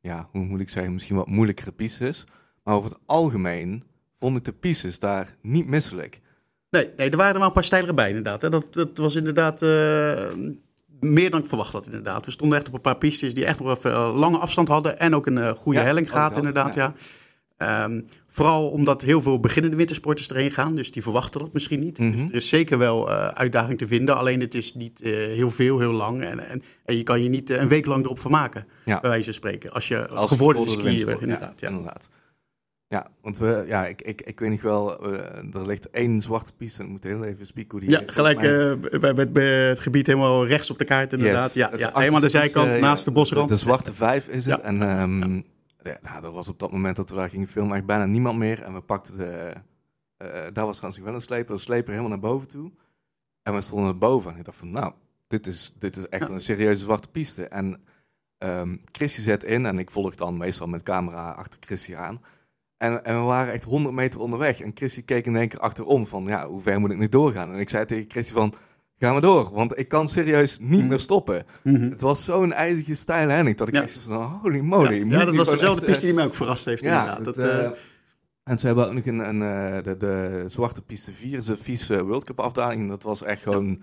ja, 0.00 0.28
hoe 0.32 0.44
moet 0.44 0.60
ik 0.60 0.68
zeggen, 0.68 0.92
misschien 0.92 1.16
wat 1.16 1.28
moeilijkere 1.28 1.72
pistes. 1.72 2.24
Maar 2.64 2.74
over 2.74 2.90
het 2.90 2.98
algemeen 3.06 3.84
vond 4.14 4.36
ik 4.36 4.44
de 4.44 4.52
pistes 4.52 4.98
daar 4.98 5.36
niet 5.42 5.66
misselijk. 5.66 6.20
Nee, 6.70 6.88
nee, 6.96 7.10
er 7.10 7.16
waren 7.16 7.32
er 7.32 7.38
wel 7.38 7.46
een 7.48 7.54
paar 7.54 7.64
steilere 7.64 7.94
bij 7.94 8.08
inderdaad. 8.08 8.42
Hè. 8.42 8.48
Dat, 8.48 8.74
dat 8.74 8.88
was 8.94 9.14
inderdaad 9.14 9.62
eh, 9.62 9.68
meer 11.00 11.30
dan 11.30 11.40
ik 11.40 11.46
verwacht 11.48 11.72
had 11.72 11.86
inderdaad. 11.86 12.24
We 12.24 12.30
stonden 12.30 12.58
echt 12.58 12.68
op 12.68 12.74
een 12.74 12.80
paar 12.80 12.96
pistes 12.96 13.34
die 13.34 13.44
echt 13.44 13.60
nog 13.60 13.76
even 13.76 13.92
eh, 13.92 14.12
lange 14.16 14.38
afstand 14.38 14.68
hadden. 14.68 14.98
En 14.98 15.14
ook 15.14 15.26
een 15.26 15.38
eh, 15.38 15.50
goede 15.52 15.78
Ja, 15.78 15.84
helling 15.84 16.10
gaat 16.10 16.36
inderdaad, 16.36 16.74
ja. 16.74 16.82
ja. 16.84 17.84
Ehm, 17.84 18.00
vooral 18.28 18.68
omdat 18.70 19.02
heel 19.02 19.20
veel 19.20 19.40
beginnende 19.40 19.76
wintersporters 19.76 20.28
erheen 20.28 20.50
gaan. 20.50 20.74
Dus 20.74 20.90
die 20.90 21.02
verwachten 21.02 21.40
dat 21.40 21.52
misschien 21.52 21.80
niet. 21.80 21.98
Mhm. 21.98 22.10
Dus 22.12 22.22
er 22.22 22.34
is 22.34 22.48
zeker 22.48 22.78
wel 22.78 23.10
uitdaging 23.10 23.78
te 23.78 23.86
vinden. 23.86 24.16
Alleen 24.16 24.40
het 24.40 24.54
is 24.54 24.74
niet 24.74 25.00
heel 25.04 25.50
veel, 25.50 25.78
heel 25.78 25.92
lang. 25.92 26.22
En, 26.22 26.48
en, 26.48 26.62
en 26.84 26.96
je 26.96 27.02
kan 27.02 27.22
je 27.22 27.28
niet 27.28 27.50
een 27.50 27.68
week 27.68 27.86
lang 27.86 28.04
erop 28.04 28.18
vermaken. 28.18 28.66
Ja. 28.84 29.00
Bij 29.00 29.10
wijze 29.10 29.24
van 29.24 29.34
spreken. 29.34 29.70
Als 29.72 29.88
je 29.88 30.08
Als 30.08 30.30
gevorderde 30.30 30.70
skier 30.70 31.06
bent, 31.06 31.20
inderdaad. 31.20 31.60
Ja, 31.60 31.68
Ja. 31.68 31.74
inderdaad. 31.74 32.08
Ja, 32.90 33.06
want 33.20 33.38
we, 33.38 33.64
ja, 33.66 33.86
ik, 33.86 34.02
ik, 34.02 34.22
ik 34.22 34.40
weet 34.40 34.50
niet 34.50 34.62
wel, 34.62 35.04
eh, 35.04 35.54
er 35.54 35.66
ligt 35.66 35.90
één 35.90 36.20
zwarte 36.20 36.52
piste. 36.56 36.82
Ik 36.82 36.88
moet 36.88 37.04
heel 37.04 37.24
even 37.24 37.46
spieken 37.46 37.78
hoe 37.78 37.88
die 37.88 37.98
Ja, 37.98 38.02
gelijk 38.06 38.42
eh, 38.42 38.98
bij, 39.00 39.14
bij, 39.14 39.30
bij 39.32 39.68
het 39.68 39.78
gebied 39.78 40.06
helemaal 40.06 40.46
rechts 40.46 40.70
op 40.70 40.78
de 40.78 40.84
kaart 40.84 41.12
inderdaad. 41.12 41.54
Yes. 41.54 41.54
Ja, 41.54 41.70
ja, 41.76 41.90
helemaal 41.94 42.14
aan 42.14 42.20
de 42.20 42.28
zijkant, 42.28 42.70
eh, 42.70 42.80
naast 42.80 43.04
de 43.04 43.10
bosrand. 43.10 43.48
De, 43.48 43.56
zwarte 43.56 43.94
vijf 43.94 44.28
is 44.28 44.46
het. 44.46 44.56
Ja. 44.56 44.62
En 44.62 44.82
ehm, 44.82 45.34
ja, 45.82 45.98
nou, 46.02 46.20
dat 46.20 46.32
was 46.32 46.48
op 46.48 46.58
dat 46.58 46.72
moment 46.72 46.96
dat 46.96 47.10
we 47.10 47.16
daar 47.16 47.30
gingen 47.30 47.48
filmen 47.48 47.76
echt 47.76 47.86
bijna 47.86 48.04
niemand 48.04 48.38
meer. 48.38 48.62
En 48.62 48.74
we 48.74 48.80
pakten 48.80 49.18
de... 49.18 49.52
daar 50.52 50.66
was 50.66 50.76
trouwens 50.76 51.04
wel 51.04 51.14
een 51.14 51.20
sleper. 51.20 51.54
De 51.54 51.60
sleper 51.60 51.90
helemaal 51.90 52.10
naar 52.10 52.30
boven 52.30 52.48
toe. 52.48 52.72
En 53.42 53.54
we 53.54 53.60
stonden 53.60 53.98
boven. 53.98 54.32
En 54.32 54.38
ik 54.38 54.44
dacht 54.44 54.58
van, 54.58 54.70
nou, 54.70 54.92
dit 55.26 55.46
is, 55.46 55.72
dit 55.78 55.96
is 55.96 56.08
echt 56.08 56.28
een 56.28 56.40
serieuze 56.40 56.80
zwarte 56.80 57.08
piste. 57.08 57.48
En 57.48 57.82
Christy 58.92 59.20
zet 59.20 59.44
in. 59.44 59.66
En 59.66 59.78
ik 59.78 59.90
volg 59.90 60.14
dan 60.14 60.36
meestal 60.36 60.66
met 60.66 60.82
camera 60.82 61.30
achter 61.30 61.60
Christy 61.60 61.96
aan. 61.96 62.20
En, 62.80 63.04
en 63.04 63.16
we 63.18 63.22
waren 63.24 63.52
echt 63.52 63.64
100 63.64 63.94
meter 63.94 64.20
onderweg. 64.20 64.60
En 64.60 64.70
Christy 64.74 65.04
keek 65.04 65.26
in 65.26 65.36
één 65.36 65.48
keer 65.48 65.58
achterom 65.58 66.06
van, 66.06 66.24
ja, 66.24 66.46
hoe 66.46 66.60
ver 66.60 66.80
moet 66.80 66.90
ik 66.90 66.98
nu 66.98 67.08
doorgaan? 67.08 67.52
En 67.52 67.58
ik 67.58 67.68
zei 67.68 67.84
tegen 67.84 68.10
Christy 68.10 68.32
van, 68.32 68.52
ga 68.98 69.12
maar 69.12 69.20
door. 69.20 69.50
Want 69.52 69.78
ik 69.78 69.88
kan 69.88 70.08
serieus 70.08 70.58
niet 70.60 70.78
Mhm. 70.80 70.88
meer 70.88 70.98
stoppen. 71.00 71.44
Mhm. 71.62 71.90
Het 71.90 72.00
was 72.00 72.24
zo'n 72.24 72.52
ijzige 72.52 72.94
steile 72.94 73.32
helling 73.32 73.56
dat 73.56 73.68
ik 73.68 73.74
Ja. 73.74 73.82
echt 73.82 73.98
van, 73.98 74.22
holy 74.22 74.60
moly. 74.60 74.94
Ja, 75.10 75.18
ja, 75.18 75.24
dat 75.24 75.36
was 75.36 75.50
dezelfde 75.50 75.86
piste 75.86 76.04
die 76.04 76.14
mij 76.14 76.24
ook 76.24 76.34
verrast 76.34 76.64
heeft 76.64 76.84
ja, 76.84 77.00
inderdaad. 77.00 77.24
Dat, 77.24 77.36
eh, 77.44 77.64
eh, 77.64 77.70
en 78.44 78.58
ze 78.58 78.66
hebben 78.66 78.86
ook 78.86 78.92
nog 78.92 79.06
een, 79.06 79.18
een, 79.18 79.42
eh, 79.76 79.82
de, 79.82 79.96
de 79.96 80.42
zwarte 80.46 80.82
piste 80.82 81.12
4, 81.12 81.38
is 81.38 81.46
de 81.46 81.56
vieze 81.56 82.04
World 82.04 82.24
Cup 82.24 82.40
afdaling. 82.40 82.80
En 82.80 82.88
Dat 82.88 83.02
was 83.02 83.22
echt 83.22 83.42
gewoon 83.42 83.82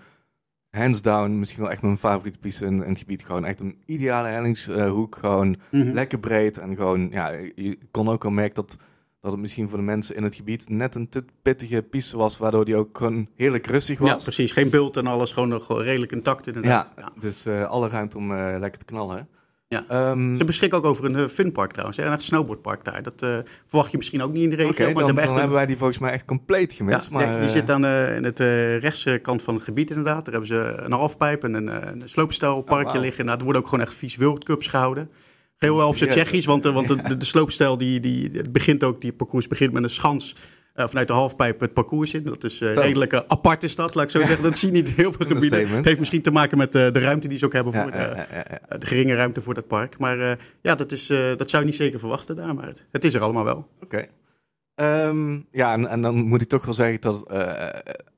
hands 0.78 1.02
down, 1.02 1.40
misschien 1.40 1.62
wel 1.62 1.72
echt 1.72 1.82
mijn 1.82 1.98
favoriete 1.98 2.40
piste 2.40 2.66
in, 2.66 2.84
in 2.84 2.90
het 2.90 3.00
gebied. 3.00 3.26
Gewoon 3.26 3.46
echt 3.46 3.60
een 3.60 3.78
ideale 3.86 4.28
hellingshoek, 4.28 5.16
gewoon 5.16 5.56
mhm. 5.72 5.92
lekker 5.92 6.20
breed. 6.20 6.58
En 6.58 6.76
gewoon, 6.76 7.10
ja, 7.12 7.30
je 7.56 7.78
kon 7.92 8.10
ook 8.10 8.26
al 8.26 8.32
merken 8.32 8.56
dat, 8.56 8.78
dat 9.22 9.32
het 9.32 9.42
misschien 9.42 9.70
voor 9.70 9.78
de 9.78 9.84
mensen 9.84 10.16
in 10.16 10.24
het 10.24 10.36
gebied 10.36 10.70
net 10.70 10.96
een 10.96 11.10
te 11.10 11.26
pittige 11.42 11.82
piste 11.82 12.18
was, 12.18 12.38
waardoor 12.38 12.66
die 12.66 12.76
ook 12.76 12.98
gewoon 12.98 13.28
heerlijk 13.36 13.68
rustig 13.68 14.00
was. 14.00 14.10
Ja, 14.10 14.16
precies. 14.16 14.52
Geen 14.52 14.70
bult 14.70 14.98
en 14.98 15.08
alles, 15.08 15.32
gewoon 15.32 15.50
nog 15.50 15.82
redelijk 15.82 16.12
intact 16.12 16.48
inderdaad. 16.48 16.92
Ja, 16.96 17.02
Ja. 17.02 17.12
dus 17.20 17.46
eh, 17.46 17.64
alle 17.64 17.88
ruimte 17.88 18.18
om 18.18 18.32
eh, 18.32 18.56
lekker 18.60 18.80
te 18.80 18.86
knallen. 18.86 19.28
Ja. 19.70 19.86
Ehm, 19.88 20.36
Ze 20.36 20.44
beschikken 20.44 20.78
ook 20.78 20.86
over 20.86 21.06
een 21.06 21.16
eh, 21.16 21.26
funpark 21.28 21.72
trouwens, 21.72 21.98
hè, 21.98 22.06
een 22.06 22.12
echt 22.12 22.24
snowboardpark 22.24 22.84
daar. 22.84 23.04
Dat 23.04 23.22
eh, 23.22 23.38
verwacht 23.66 23.92
je 23.92 23.98
misschien 23.98 24.22
ook 24.24 24.32
niet 24.34 24.44
in 24.44 24.50
de 24.50 24.56
regio, 24.56 24.70
maar 24.70 24.78
dan, 24.78 24.86
hebben 24.96 25.06
dan 25.06 25.18
echt 25.18 25.28
een- 25.32 25.36
hebben 25.38 25.56
wij 25.56 25.66
die 25.66 25.78
volgens 25.78 26.00
mij 26.00 26.12
echt 26.12 26.26
compleet 26.26 26.74
gemist. 26.74 27.04
Ja, 27.04 27.12
maar, 27.12 27.28
nee, 27.28 27.36
die 27.38 27.46
eh, 27.46 27.52
zit 27.52 27.70
aan 27.70 27.82
de, 27.82 28.14
in 28.16 28.24
het 28.24 28.40
rechtse 28.84 29.20
kant 29.22 29.42
van 29.42 29.54
het 29.54 29.64
gebied 29.64 29.90
inderdaad. 29.90 30.26
Daar 30.26 30.34
hebben 30.34 30.48
ze 30.52 30.74
een 30.86 30.92
halfpijp 30.92 31.44
en 31.44 31.54
een, 31.54 31.88
een 31.92 32.10
sloopstijlparkje 32.10 32.98
Oh, 32.98 33.04
liggen. 33.04 33.26
Nou, 33.26 33.38
er 33.38 33.44
worden 33.44 33.62
ook 33.62 33.68
gewoon 33.68 33.86
echt 33.86 33.96
vies 33.96 34.16
World 34.16 34.44
Cups 34.44 34.68
gehouden. 34.68 35.10
Heel 35.58 35.78
wel 35.78 35.88
op 35.88 35.96
zijn? 35.96 36.10
Tsjechisch, 36.10 36.46
want, 36.46 36.64
want 36.64 36.88
de, 36.88 36.96
de, 36.96 37.18
de 37.18 37.26
sloopstijl 37.36 37.78
die, 37.78 38.00
die, 38.00 38.30
het 38.34 38.52
begint 38.52 38.84
ook, 38.84 39.02
die 39.02 39.14
parcours 39.14 39.48
begint 39.48 39.74
met 39.74 39.84
een 39.84 39.90
schans 39.90 40.36
vanuit 40.86 41.08
de 41.08 41.14
halfpijp 41.14 41.60
het 41.60 41.74
parcours 41.74 42.14
in. 42.14 42.24
Dat 42.24 42.44
is 42.44 42.62
eh, 42.62 42.74
redelijk 42.74 43.14
eh, 43.14 43.20
apart 43.28 43.64
is 43.64 43.76
dat, 43.76 43.96
laat 43.96 44.04
ik 44.04 44.10
zo 44.10 44.20
zeggen. 44.20 44.44
Dat 44.44 44.58
zie 44.58 44.72
je 44.72 44.76
niet 44.76 44.90
heel 44.90 45.12
veel 45.12 45.26
gebieden. 45.26 45.70
Het 45.70 45.86
heeft 45.86 46.00
misschien 46.00 46.22
te 46.22 46.32
maken 46.32 46.58
met 46.58 46.76
eh, 46.76 46.92
de 46.92 47.00
ruimte 47.00 47.28
die 47.28 47.38
ze 47.38 47.46
ook 47.46 47.54
hebben 47.54 47.74
voor 47.74 47.92
eh, 47.92 48.18
ja. 48.70 48.78
de 48.78 48.86
geringe 48.86 49.16
ruimte 49.16 49.42
voor 49.42 49.54
dat 49.54 49.68
park. 49.68 49.98
Maar 49.98 50.20
eh, 50.20 50.38
ja, 50.62 50.76
dat, 50.76 50.92
is, 50.92 51.10
eh, 51.10 51.36
dat 51.38 51.50
zou 51.50 51.64
je 51.64 51.70
niet 51.70 51.78
zeker 51.78 52.00
verwachten 52.00 52.36
daar, 52.36 52.56
maar 52.56 52.66
het, 52.66 52.86
het 52.92 53.04
is 53.04 53.14
er 53.14 53.22
allemaal 53.22 53.44
wel. 53.44 53.68
Oké. 53.84 54.06
Ehm, 54.76 55.40
ja, 55.52 55.74
en, 55.74 55.88
en 55.88 56.02
dan 56.02 56.16
moet 56.16 56.42
ik 56.42 56.50
toch 56.50 56.66
wel 56.66 56.74
zeggen 56.74 57.02
dat 57.02 57.30
eh 57.30 57.70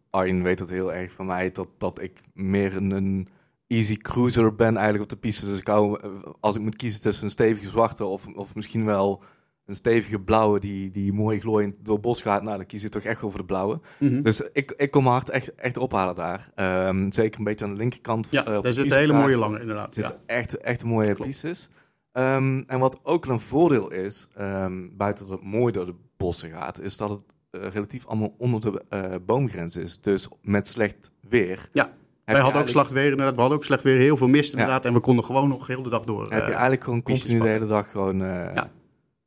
Arjen 0.09 0.43
weet 0.43 0.57
dat 0.57 0.69
heel 0.69 0.93
erg 0.93 1.11
van 1.11 1.25
mij, 1.25 1.51
dat, 1.51 1.67
dat 1.77 2.01
ik 2.01 2.19
meer 2.33 2.75
een, 2.75 2.91
een 2.91 3.27
easy 3.67 3.97
cruiser 3.97 4.55
ben 4.55 4.75
eigenlijk 4.75 5.03
op 5.03 5.09
de 5.09 5.27
piste. 5.27 5.45
Dus 5.45 5.59
ik 5.59 5.67
hou, 5.67 5.99
eh, 6.01 6.09
als 6.39 6.55
ik 6.55 6.61
moet 6.61 6.75
kiezen 6.75 7.01
tussen 7.01 7.23
een 7.23 7.31
stevige 7.31 7.69
zwarte 7.69 8.05
of, 8.05 8.27
of 8.27 8.55
misschien 8.55 8.85
wel 8.85 9.23
een 9.69 9.75
stevige 9.75 10.19
blauwe 10.19 10.59
die, 10.59 10.89
die 10.89 11.13
mooi 11.13 11.39
glooiend 11.39 11.75
door 11.81 11.93
het 11.93 12.03
bos 12.03 12.21
gaat, 12.21 12.43
nou 12.43 12.57
dan 12.57 12.65
kies 12.65 12.83
ik 12.83 12.91
toch 12.91 13.03
echt 13.03 13.23
over 13.23 13.39
de 13.39 13.45
blauwe. 13.45 13.79
Mhm. 13.97 14.21
Dus 14.21 14.41
ik, 14.53 14.71
ik 14.71 14.91
kom 14.91 15.07
hart 15.07 15.29
echt, 15.29 15.55
echt 15.55 15.77
ophalen 15.77 16.15
daar. 16.15 16.49
Ehm, 16.55 17.11
zeker 17.11 17.39
een 17.39 17.45
beetje 17.45 17.65
aan 17.65 17.71
de 17.71 17.77
linkerkant. 17.77 18.27
Ja, 18.31 18.57
op 18.57 18.63
daar 18.63 18.73
zitten 18.73 18.97
hele 18.97 19.13
mooie 19.13 19.37
lange 19.37 19.59
inderdaad. 19.59 19.95
Ja. 19.95 20.15
echt, 20.25 20.57
echt 20.57 20.83
mooie 20.83 21.15
pistes. 21.15 21.69
Ehm, 22.11 22.63
en 22.67 22.79
wat 22.79 22.99
ook 23.03 23.25
een 23.25 23.39
voordeel 23.39 23.91
is, 23.91 24.27
ehm, 24.35 24.87
buiten 24.91 25.27
dat 25.27 25.39
het 25.39 25.47
mooi 25.47 25.71
door 25.71 25.85
de 25.85 25.95
bossen 26.17 26.49
gaat, 26.49 26.81
is 26.81 26.97
dat 26.97 27.09
het 27.09 27.21
eh, 27.51 27.69
relatief 27.71 28.05
allemaal 28.05 28.33
onder 28.37 28.61
de 28.61 28.83
eh, 28.89 29.15
boomgrens 29.25 29.75
is. 29.75 29.99
Dus 30.01 30.27
met 30.41 30.67
slecht 30.67 31.11
weer. 31.29 31.69
Ja, 31.73 31.93
Wij 32.25 32.35
je 32.35 32.41
hadden 32.41 32.61
ook 32.61 32.67
slecht 32.67 32.91
weer 32.91 33.09
inderdaad. 33.09 33.33
We 33.35 33.39
hadden 33.39 33.57
ook 33.57 33.63
slecht 33.63 33.83
weer, 33.83 33.97
heel 33.97 34.17
veel 34.17 34.27
mist 34.27 34.51
inderdaad. 34.51 34.85
En 34.85 34.93
we 34.93 34.99
konden 34.99 35.23
gewoon 35.23 35.49
nog 35.49 35.67
heel 35.67 35.83
de 35.83 35.89
dag 35.89 36.03
door. 36.03 36.21
Heb 36.21 36.45
je 36.45 36.51
eigenlijk 36.51 36.83
gewoon 36.83 37.03
continu 37.03 37.39
de 37.39 37.47
hele 37.47 37.65
dag 37.65 37.91
gewoon 37.91 38.17
Ja. 38.17 38.71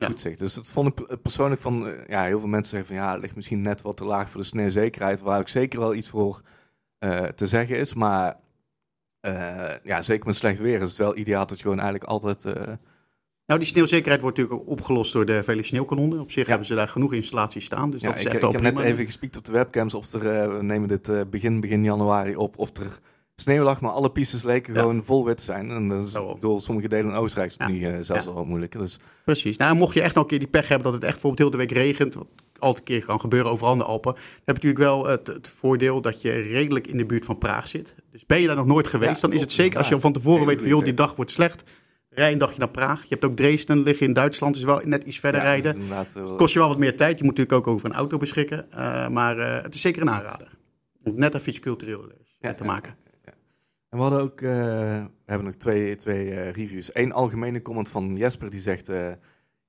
Ja. 0.02 0.08
goed 0.08 0.20
zicht. 0.20 0.38
Dus 0.38 0.54
dat 0.54 0.66
vond 0.66 0.88
ik 0.88 1.22
persoonlijk 1.22 1.60
van, 1.60 1.88
eh, 1.88 1.92
ja, 2.08 2.24
heel 2.24 2.38
veel 2.38 2.48
mensen 2.48 2.70
zeggen 2.70 2.94
van 2.94 3.04
ja, 3.04 3.12
het 3.12 3.20
ligt 3.20 3.36
misschien 3.36 3.60
net 3.60 3.82
wat 3.82 3.96
te 3.96 4.04
laag 4.04 4.30
voor 4.30 4.40
de 4.40 4.46
sneeuwzekerheid, 4.46 5.20
waar 5.20 5.40
ook 5.40 5.48
zeker 5.48 5.78
wel 5.78 5.94
iets 5.94 6.08
voor 6.08 6.40
eh, 6.98 7.24
te 7.24 7.46
zeggen 7.46 7.76
is. 7.78 7.94
Maar 7.94 8.36
eh, 9.20 9.74
ja, 9.82 10.02
zeker 10.02 10.26
met 10.26 10.36
slecht 10.36 10.58
weer 10.58 10.82
is 10.82 10.88
het 10.88 10.98
wel 10.98 11.16
ideaal 11.16 11.46
dat 11.46 11.56
je 11.56 11.62
gewoon 11.62 11.80
eigenlijk 11.80 12.10
altijd 12.10 12.44
Nou, 13.46 13.60
die 13.60 13.64
sneeuwzekerheid 13.64 14.20
wordt 14.20 14.36
natuurlijk 14.36 14.64
ook 14.64 14.70
opgelost 14.70 15.12
door 15.12 15.26
de 15.26 15.42
vele 15.42 15.62
sneeuwkanonnen. 15.62 16.20
Op 16.20 16.30
zich 16.30 16.46
hebben 16.46 16.66
ze 16.66 16.74
daar 16.74 16.88
genoeg 16.88 17.12
installaties 17.12 17.64
staan. 17.64 17.90
Dus 17.90 18.00
Ja, 18.00 18.08
dat 18.08 18.16
is 18.16 18.24
ik, 18.24 18.32
echt 18.32 18.42
ik 18.42 18.52
heb 18.52 18.60
net 18.60 18.78
even 18.78 19.04
gespiekt 19.04 19.36
op 19.36 19.44
de 19.44 19.52
webcams 19.52 19.94
of 19.94 20.12
er, 20.12 20.56
we 20.56 20.62
nemen 20.62 20.88
dit 20.88 21.30
begin, 21.30 21.60
begin 21.60 21.84
januari 21.84 22.36
op, 22.36 22.58
of 22.58 22.76
er 22.76 22.98
sneeuw 23.42 23.62
lag, 23.62 23.80
maar 23.80 23.90
alle 23.90 24.10
pistes 24.10 24.42
leken 24.42 24.74
Ja. 24.74 24.80
gewoon 24.80 25.04
vol 25.04 25.24
wit 25.24 25.40
zijn. 25.40 25.70
En 25.70 25.88
dat 25.88 26.06
is 26.06 26.12
door 26.38 26.60
sommige 26.60 26.88
delen 26.88 27.10
in 27.10 27.16
Oostenrijk 27.16 27.50
is 27.50 27.56
het 27.58 27.68
Ja. 27.68 27.74
nu 27.74 27.84
eh, 27.84 28.04
zelfs 28.04 28.26
al 28.26 28.34
wat 28.34 28.46
moeilijker. 28.46 28.80
Dus 28.80 28.98
Precies. 29.24 29.56
Nou, 29.56 29.76
mocht 29.76 29.94
je 29.94 30.00
echt 30.02 30.14
nog 30.14 30.22
een 30.24 30.30
keer 30.30 30.38
die 30.38 30.48
pech 30.48 30.68
hebben 30.68 30.84
dat 30.84 30.94
het 30.94 31.02
echt 31.02 31.12
bijvoorbeeld 31.12 31.42
heel 31.42 31.50
de 31.50 31.66
week 31.66 31.72
regent. 31.84 32.14
wat 32.14 32.26
altijd 32.58 32.88
een 32.88 32.94
keer 32.94 33.04
kan 33.06 33.20
gebeuren 33.20 33.50
overal 33.50 33.72
in 33.72 33.78
de 33.78 33.84
Alpen. 33.84 34.12
Dan 34.14 34.22
heb 34.44 34.62
je 34.62 34.66
natuurlijk 34.68 34.78
wel 34.84 35.06
het, 35.06 35.26
het 35.26 35.48
voordeel 35.56 36.00
dat 36.00 36.22
je 36.22 36.30
redelijk 36.32 36.86
in 36.86 36.96
de 36.96 37.06
buurt 37.06 37.24
van 37.24 37.38
Praag 37.38 37.68
zit. 37.68 37.94
Dus 38.10 38.26
ben 38.26 38.40
je 38.40 38.46
daar 38.46 38.56
nog 38.56 38.66
nooit 38.66 38.86
geweest, 38.88 39.20
dan 39.20 39.32
is 39.32 39.40
het 39.40 39.52
zeker 39.52 39.78
als 39.78 39.88
je 39.88 39.94
al 39.94 40.00
van 40.00 40.12
tevoren 40.12 40.46
weet 40.46 40.60
van 40.60 40.68
joh, 40.68 40.84
die 40.84 40.94
dag 40.94 41.16
wordt 41.16 41.30
slecht. 41.30 41.62
Rij 42.10 42.32
een 42.32 42.38
dagje 42.38 42.58
naar 42.58 42.68
Praag. 42.68 43.00
Je 43.02 43.06
hebt 43.08 43.24
ook 43.24 43.36
Dresden 43.36 43.82
liggen 43.82 44.06
in 44.06 44.12
Duitsland, 44.12 44.56
is 44.56 44.62
wel 44.62 44.80
net 44.84 45.04
iets 45.04 45.18
verder 45.18 45.40
rijden. 45.40 45.74
inderdaad 45.74 46.12
wel- 46.12 46.34
Kost 46.36 46.52
je 46.52 46.58
wel 46.58 46.68
wat 46.68 46.78
meer 46.78 46.96
tijd. 46.96 47.18
Je 47.18 47.24
moet 47.24 47.36
natuurlijk 47.36 47.66
ook 47.68 47.74
over 47.74 47.88
een 47.90 47.96
auto 47.96 48.16
beschikken. 48.16 48.72
Eh, 48.72 49.08
maar 49.08 49.38
eh, 49.38 49.62
het 49.62 49.74
is 49.74 49.80
zeker 49.80 50.02
een 50.02 50.10
aanrader. 50.10 50.48
Om 51.04 51.12
net 51.18 51.34
even 51.34 51.48
iets 51.48 51.60
cultureel 51.60 52.04
te 52.56 52.64
maken. 52.64 52.94
En 53.92 53.98
we 53.98 54.04
hadden 54.04 54.20
ook, 54.20 54.40
eh, 54.40 54.50
we 55.04 55.26
hebben 55.26 55.46
nog 55.46 55.54
twee, 55.54 55.96
twee 55.96 56.30
eh, 56.30 56.50
reviews. 56.50 56.94
Eén 56.94 57.12
algemene 57.12 57.62
comment 57.62 57.88
van 57.88 58.14
Jesper 58.14 58.50
die 58.50 58.60
zegt: 58.60 58.88
eh, 58.88 59.12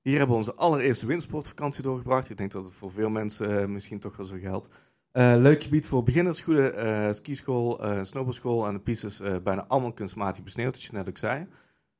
Hier 0.02 0.16
hebben 0.18 0.28
we 0.28 0.42
onze 0.42 0.54
allereerste 0.54 1.06
windsportvakantie 1.06 1.82
doorgebracht. 1.82 2.30
Ik 2.30 2.36
denk 2.36 2.52
dat 2.52 2.64
het 2.64 2.72
voor 2.72 2.90
veel 2.90 3.10
mensen 3.10 3.72
misschien 3.72 3.98
toch 3.98 4.16
wel 4.16 4.26
zo 4.26 4.36
geldt. 4.38 4.68
Leuk 5.12 5.62
gebied 5.62 5.86
voor 5.86 6.02
beginners, 6.02 6.40
goede 6.40 7.08
skischool, 7.12 7.80
snowboardschool 8.02 8.66
en 8.66 8.74
de 8.74 8.80
pistes 8.80 9.20
bijna 9.42 9.66
allemaal 9.66 9.92
kunstmatig 9.92 10.42
besneeuwd, 10.42 10.72
wat 10.72 10.82
je 10.82 10.92
net 10.92 11.08
ook 11.08 11.18
zei. 11.18 11.46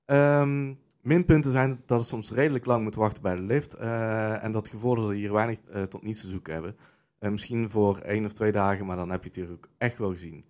Ehm, 0.05 0.75
minpunten 1.01 1.51
zijn 1.51 1.83
dat 1.87 1.99
het 1.99 2.09
soms 2.09 2.31
redelijk 2.31 2.65
lang 2.65 2.83
moet 2.83 2.95
wachten 2.95 3.23
bij 3.23 3.35
de 3.35 3.43
lift 3.43 3.75
en 3.75 4.53
dat 4.53 4.69
gevorderden 4.69 5.17
hier 5.17 5.33
weinig 5.33 5.59
tot 5.89 6.03
niets 6.03 6.21
te 6.21 6.29
zoeken 6.29 6.53
hebben. 6.53 6.77
Misschien 7.19 7.71
voor 7.71 7.99
één 7.99 8.25
of 8.25 8.33
twee 8.33 8.53
dagen, 8.53 8.87
maar 8.87 8.97
dan 8.97 9.11
heb 9.11 9.23
je 9.23 9.29
het 9.29 9.39
hier 9.39 9.51
ook 9.51 9.69
echt 9.79 9.99
wel 9.99 10.11
gezien. 10.11 10.45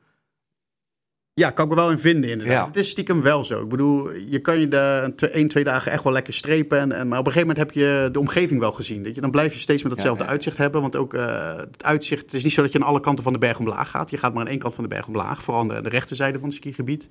Ja, 1.34 1.50
kan 1.50 1.64
ik 1.64 1.70
me 1.70 1.76
wel 1.76 1.90
in 1.90 1.98
vinden 1.98 2.30
inderdaad. 2.30 2.56
Ja. 2.56 2.66
Het 2.66 2.76
is 2.76 2.88
stiekem 2.88 3.22
wel 3.22 3.44
zo. 3.44 3.62
Ik 3.62 3.68
bedoel, 3.68 4.12
je 4.12 4.38
kan 4.38 4.60
je 4.60 4.68
te- 5.14 5.28
één, 5.28 5.48
twee 5.48 5.64
dagen 5.64 5.92
echt 5.92 6.04
wel 6.04 6.12
lekker 6.12 6.34
strepen. 6.34 6.78
En, 6.78 6.92
en, 6.92 7.08
maar 7.08 7.18
op 7.18 7.26
een 7.26 7.32
gegeven 7.32 7.54
moment 7.54 7.74
heb 7.74 7.82
je 7.82 8.08
de 8.12 8.18
omgeving 8.18 8.60
wel 8.60 8.72
gezien. 8.72 9.02
Weet 9.02 9.14
je? 9.14 9.20
Dan 9.20 9.30
blijf 9.30 9.52
je 9.52 9.58
steeds 9.58 9.82
met 9.82 10.02
Ja, 10.02 10.14
ja. 10.18 10.26
uitzicht 10.26 10.56
hebben. 10.56 10.80
Want 10.80 10.96
ook 10.96 11.14
eh, 11.14 11.56
het 11.56 11.84
uitzicht, 11.84 12.22
het 12.22 12.34
is 12.34 12.42
niet 12.42 12.52
zo 12.52 12.62
dat 12.62 12.72
je 12.72 12.78
aan 12.78 12.86
alle 12.86 13.00
kanten 13.00 13.24
van 13.24 13.32
de 13.32 13.38
berg 13.38 13.58
omlaag 13.58 13.90
gaat. 13.90 14.10
Je 14.10 14.16
gaat 14.16 14.32
maar 14.32 14.42
aan 14.42 14.48
één 14.48 14.58
kant 14.58 14.74
van 14.74 14.84
de 14.84 14.90
berg 14.90 15.06
omlaag. 15.06 15.42
Vooral 15.42 15.62
aan 15.62 15.68
de, 15.68 15.80
de 15.82 15.88
rechterzijde 15.88 16.38
van 16.38 16.48
het 16.48 16.56
skigebied. 16.56 17.08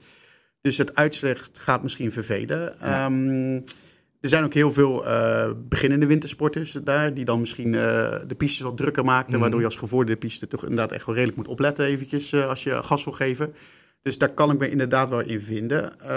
Dus 0.61 0.77
het 0.77 0.95
uitzicht 0.95 1.59
gaat 1.59 1.83
misschien 1.83 2.11
vervelen. 2.11 2.79
Ehm, 2.81 3.55
er 4.19 4.29
zijn 4.29 4.43
ook 4.43 4.53
heel 4.53 4.71
veel 4.71 5.05
eh, 5.05 5.49
beginnende 5.69 6.05
wintersporters 6.05 6.71
daar, 6.83 7.13
die 7.13 7.25
dan 7.25 7.39
misschien 7.39 7.75
eh, 7.75 7.81
de 8.27 8.35
pistes 8.37 8.61
wat 8.61 8.77
drukker 8.77 9.03
maakten, 9.03 9.31
Mhm. 9.31 9.39
waardoor 9.41 9.59
je 9.59 9.65
als 9.65 9.75
gevorderde 9.75 10.19
piste 10.19 10.47
toch 10.47 10.61
inderdaad 10.63 10.91
echt 10.91 11.05
wel 11.05 11.15
redelijk 11.15 11.37
moet 11.39 11.47
opletten 11.47 11.85
eventjes 11.85 12.33
als 12.35 12.63
je 12.63 12.83
gas 12.83 13.03
wil 13.03 13.13
geven. 13.13 13.53
Dus 14.03 14.17
daar 14.17 14.33
kan 14.33 14.51
ik 14.51 14.59
me 14.59 14.69
inderdaad 14.69 15.09
wel 15.09 15.19
in 15.19 15.41
vinden. 15.41 15.99
Eh, 15.99 16.07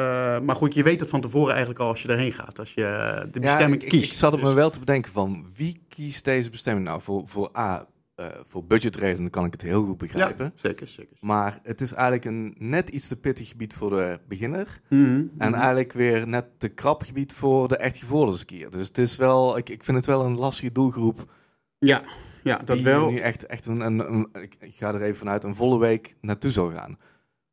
maar 0.40 0.56
goed, 0.56 0.74
je 0.74 0.82
weet 0.82 1.00
het 1.00 1.10
van 1.10 1.20
tevoren 1.20 1.50
eigenlijk 1.50 1.80
al 1.80 1.88
als 1.88 2.02
je 2.02 2.08
daarheen 2.08 2.32
gaat. 2.32 2.58
Als 2.58 2.74
je 2.74 2.84
eh, 2.84 3.32
de 3.32 3.40
bestemming 3.40 3.82
ik, 3.82 3.88
kiest. 3.88 4.04
Ik, 4.04 4.10
ik 4.10 4.16
zat 4.16 4.32
op 4.32 4.40
Dus- 4.40 4.48
me 4.48 4.54
wel 4.54 4.70
te 4.70 4.78
bedenken 4.78 5.12
van 5.12 5.46
wie 5.56 5.80
kiest 5.88 6.24
deze 6.24 6.50
bestemming 6.50 6.86
nou? 6.86 7.00
Voor, 7.00 7.22
voor 7.26 7.50
A, 7.56 7.86
eh, 8.14 8.26
voor 8.46 8.64
budgetredenen 8.64 9.30
kan 9.30 9.44
ik 9.44 9.52
het 9.52 9.62
heel 9.62 9.84
goed 9.84 9.98
begrijpen. 9.98 10.44
Ja, 10.44 10.52
zeker, 10.54 10.86
zeker. 10.86 11.16
Maar 11.20 11.58
het 11.62 11.80
is 11.80 11.92
eigenlijk 11.92 12.24
een 12.24 12.54
net 12.58 12.88
iets 12.88 13.08
te 13.08 13.20
pittig 13.20 13.48
gebied 13.48 13.74
voor 13.74 13.90
de 13.90 14.18
beginner. 14.28 14.80
Mhm. 14.88 15.24
En 15.38 15.54
eigenlijk 15.54 15.92
weer 15.92 16.28
net 16.28 16.46
te 16.58 16.68
krap 16.68 17.02
gebied 17.02 17.34
voor 17.34 17.68
de 17.68 17.76
echt 17.76 17.96
gevorderde 17.96 18.38
skier. 18.38 18.70
Dus 18.70 18.88
het 18.88 18.98
is 18.98 19.16
wel, 19.16 19.56
ik, 19.58 19.68
ik 19.68 19.84
vind 19.84 19.96
het 19.96 20.06
wel 20.06 20.24
een 20.24 20.36
lastige 20.36 20.72
doelgroep. 20.72 21.32
Ja, 21.78 22.02
ja, 22.42 22.56
dat 22.56 22.76
die 22.76 22.84
wel. 22.84 23.10
nu 23.10 23.16
echt, 23.16 23.46
echt 23.46 23.66
een, 23.66 23.80
een, 23.80 24.28
ik 24.60 24.74
ga 24.74 24.94
er 24.94 25.02
even 25.02 25.16
vanuit, 25.18 25.44
een 25.44 25.56
volle 25.56 25.78
week 25.78 26.14
naartoe 26.20 26.50
zou 26.50 26.74
gaan. 26.74 26.98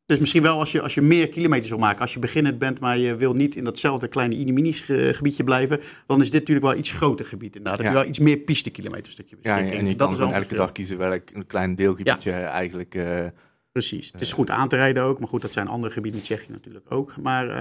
Dus 0.06 0.20
misschien 0.20 0.42
wel 0.42 0.60
als 0.60 0.72
je, 0.72 0.82
als 0.82 0.94
je 0.94 1.02
meer 1.02 1.28
kilometers 1.30 1.70
wil 1.70 1.78
maken. 1.80 2.02
Als 2.02 2.14
je 2.14 2.20
beginnend 2.20 2.58
bent, 2.58 2.80
maar 2.80 2.98
je 2.98 3.16
wil 3.16 3.34
niet 3.34 3.56
in 3.56 3.64
datzelfde 3.64 4.08
kleine 4.08 4.36
inimini 4.36 4.74
gebiedje 5.14 5.44
blijven. 5.44 5.80
Dan 6.08 6.22
is 6.22 6.30
dit 6.32 6.40
natuurlijk 6.40 6.66
wel 6.66 6.76
iets 6.76 6.92
groter 6.92 7.26
gebied 7.26 7.56
inderdaad. 7.56 7.78
Dan 7.78 7.86
heb 7.86 7.96
Ja. 7.96 8.00
je 8.00 8.06
wel 8.06 8.16
iets 8.16 8.26
meer 8.26 8.38
piste 8.38 8.70
kilometerstukje 8.70 9.38
Ja, 9.42 9.60
en, 9.60 9.66
je 9.88 9.96
dat 9.96 10.08
kan 10.08 10.16
is 10.18 10.24
een 10.24 10.34
elke 10.34 10.56
dag 10.56 10.72
kiezen 10.72 10.98
welk 10.98 11.30
een 11.34 11.46
klein 11.46 11.76
deelgebiedje 11.76 12.32
eigenlijk. 12.32 12.96
eh, 12.96 13.26
Precies. 13.72 14.12
Het 14.12 14.22
is 14.22 14.32
goed 14.32 14.50
aan 14.50 14.68
te 14.68 14.76
rijden 14.76 15.04
ook. 15.04 15.20
Maar 15.20 15.28
goed, 15.28 15.42
dat 15.42 15.54
zijn 15.54 15.68
andere 15.68 15.94
gebieden 15.94 16.20
in 16.20 16.26
Tsjechië 16.26 16.52
natuurlijk 16.52 16.86
ook. 16.92 17.16
Maar 17.22 17.48
eh, 17.48 17.56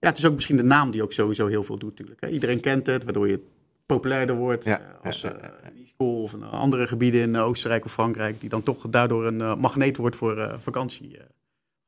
ja, 0.00 0.08
het 0.08 0.18
is 0.18 0.26
ook 0.26 0.34
misschien 0.34 0.56
de 0.56 0.62
naam 0.62 0.90
die 0.90 1.02
ook 1.02 1.12
sowieso 1.12 1.46
heel 1.46 1.62
veel 1.64 1.78
doet 1.78 1.90
natuurlijk. 1.90 2.20
Hè. 2.20 2.28
Iedereen 2.28 2.60
kent 2.60 2.86
het, 2.86 3.04
waardoor 3.04 3.28
je 3.28 3.40
populairder 3.86 4.36
wordt. 4.36 4.64
Ja, 4.64 4.78
eh, 4.80 5.04
als 5.04 5.20
ja, 5.20 5.32
eh 5.32 5.42
ja, 5.42 5.54
ja. 5.64 5.70
school 5.94 6.22
of 6.22 6.34
andere 6.50 6.86
gebieden 6.86 7.20
in 7.20 7.34
eh, 7.34 7.46
Oostenrijk 7.46 7.84
of 7.84 7.92
Frankrijk. 7.92 8.40
Die 8.40 8.48
dan 8.48 8.62
toch 8.62 8.88
daardoor 8.90 9.26
een 9.26 9.40
eh, 9.40 9.54
magneet 9.56 9.96
wordt 9.96 10.16
voor 10.16 10.58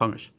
eh, 0.02 0.08
vakantiegangers. 0.08 0.32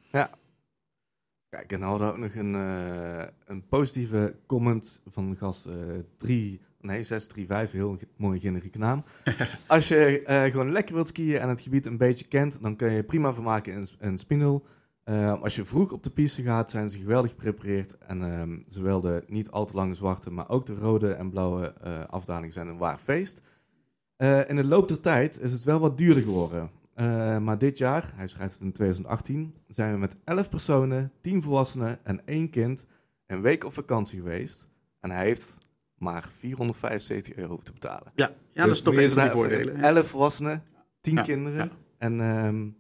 Kijk, 1.50 1.72
en 1.72 1.80
dan 1.80 1.90
hadden 1.90 2.08
we 2.08 2.14
ook 2.14 2.20
nog 2.20 2.36
een, 2.36 2.56
eh, 2.56 3.28
een 3.46 3.68
positieve 3.68 4.36
comment 4.46 5.02
van 5.06 5.36
gast 5.38 5.66
eh 5.66 5.74
3, 6.18 6.62
nee, 6.80 7.04
635, 7.04 7.72
heel 7.72 7.98
mooi 8.18 8.40
generieke 8.40 8.78
naam. 8.78 9.04
Als 9.68 9.88
je 9.88 10.24
eh, 10.24 10.44
gewoon 10.44 10.72
lekker 10.72 10.96
wilt 10.96 11.08
skiën 11.08 11.40
en 11.40 11.50
het 11.50 11.62
gebied 11.62 11.86
een 11.86 11.98
beetje 11.98 12.26
kent, 12.28 12.62
dan 12.62 12.76
kun 12.76 12.92
je 12.92 13.04
prima 13.04 13.34
vermaken 13.34 13.74
in, 13.74 13.88
in 14.00 14.18
Spinel. 14.18 14.66
Eh, 15.04 15.42
als 15.42 15.56
je 15.56 15.66
vroeg 15.66 15.92
op 15.92 16.04
de 16.04 16.10
piste 16.10 16.42
gaat, 16.42 16.70
zijn 16.70 16.90
ze 16.90 17.00
geweldig 17.00 17.32
geprepareerd. 17.32 17.98
En 17.98 18.24
ehm, 18.24 18.58
zowel 18.68 19.02
de 19.02 19.24
niet 19.28 19.52
al 19.52 19.66
te 19.66 19.76
lange 19.76 19.96
zwarte, 19.96 20.32
maar 20.32 20.50
ook 20.50 20.66
de 20.66 20.74
rode 20.74 21.14
en 21.14 21.30
blauwe 21.30 21.74
eh 21.82 22.04
afdalingen 22.10 22.52
zijn 22.52 22.68
een 22.68 22.78
waar 22.78 22.98
feest. 22.98 23.42
Eh, 24.16 24.50
in 24.50 24.56
de 24.56 24.64
loop 24.64 24.88
der 24.88 25.00
tijd 25.00 25.40
is 25.40 25.52
het 25.52 25.64
wel 25.64 25.80
wat 25.80 25.98
duurder 25.98 26.24
geworden. 26.24 26.70
Eh, 26.94 27.38
maar 27.38 27.58
dit 27.58 27.78
jaar, 27.78 28.14
hij 28.16 28.28
schrijft 28.28 28.54
het 28.54 28.62
in 28.62 28.72
2018, 28.72 29.56
zijn 29.68 29.94
we 29.94 30.00
met 30.00 30.20
11 30.24 30.50
personen, 30.50 31.12
10 31.22 31.42
volwassenen 31.42 32.06
en 32.06 32.22
één 32.26 32.50
kind 32.50 32.86
een 33.28 33.42
week 33.42 33.64
op 33.64 33.74
vakantie 33.74 34.20
geweest. 34.20 34.72
En 35.00 35.12
hij 35.12 35.26
heeft 35.26 35.58
maar 35.98 36.28
475 36.30 37.36
euro 37.36 37.58
te 37.58 37.74
betalen. 37.74 38.12
Ja, 38.16 38.30
ja 38.50 38.64
dat 38.66 38.74
is 38.74 38.82
toch 38.82 38.96
een 38.96 39.10
van 39.10 39.18
die 39.18 39.28
dan 39.28 39.38
voordelen. 39.38 39.76
hè. 39.76 39.88
11 39.88 40.08
volwassenen, 40.08 40.64
10 41.02 41.14
Ja, 41.16 41.22
kinderen 41.22 41.58
ja. 41.58 41.70
en... 41.98 42.76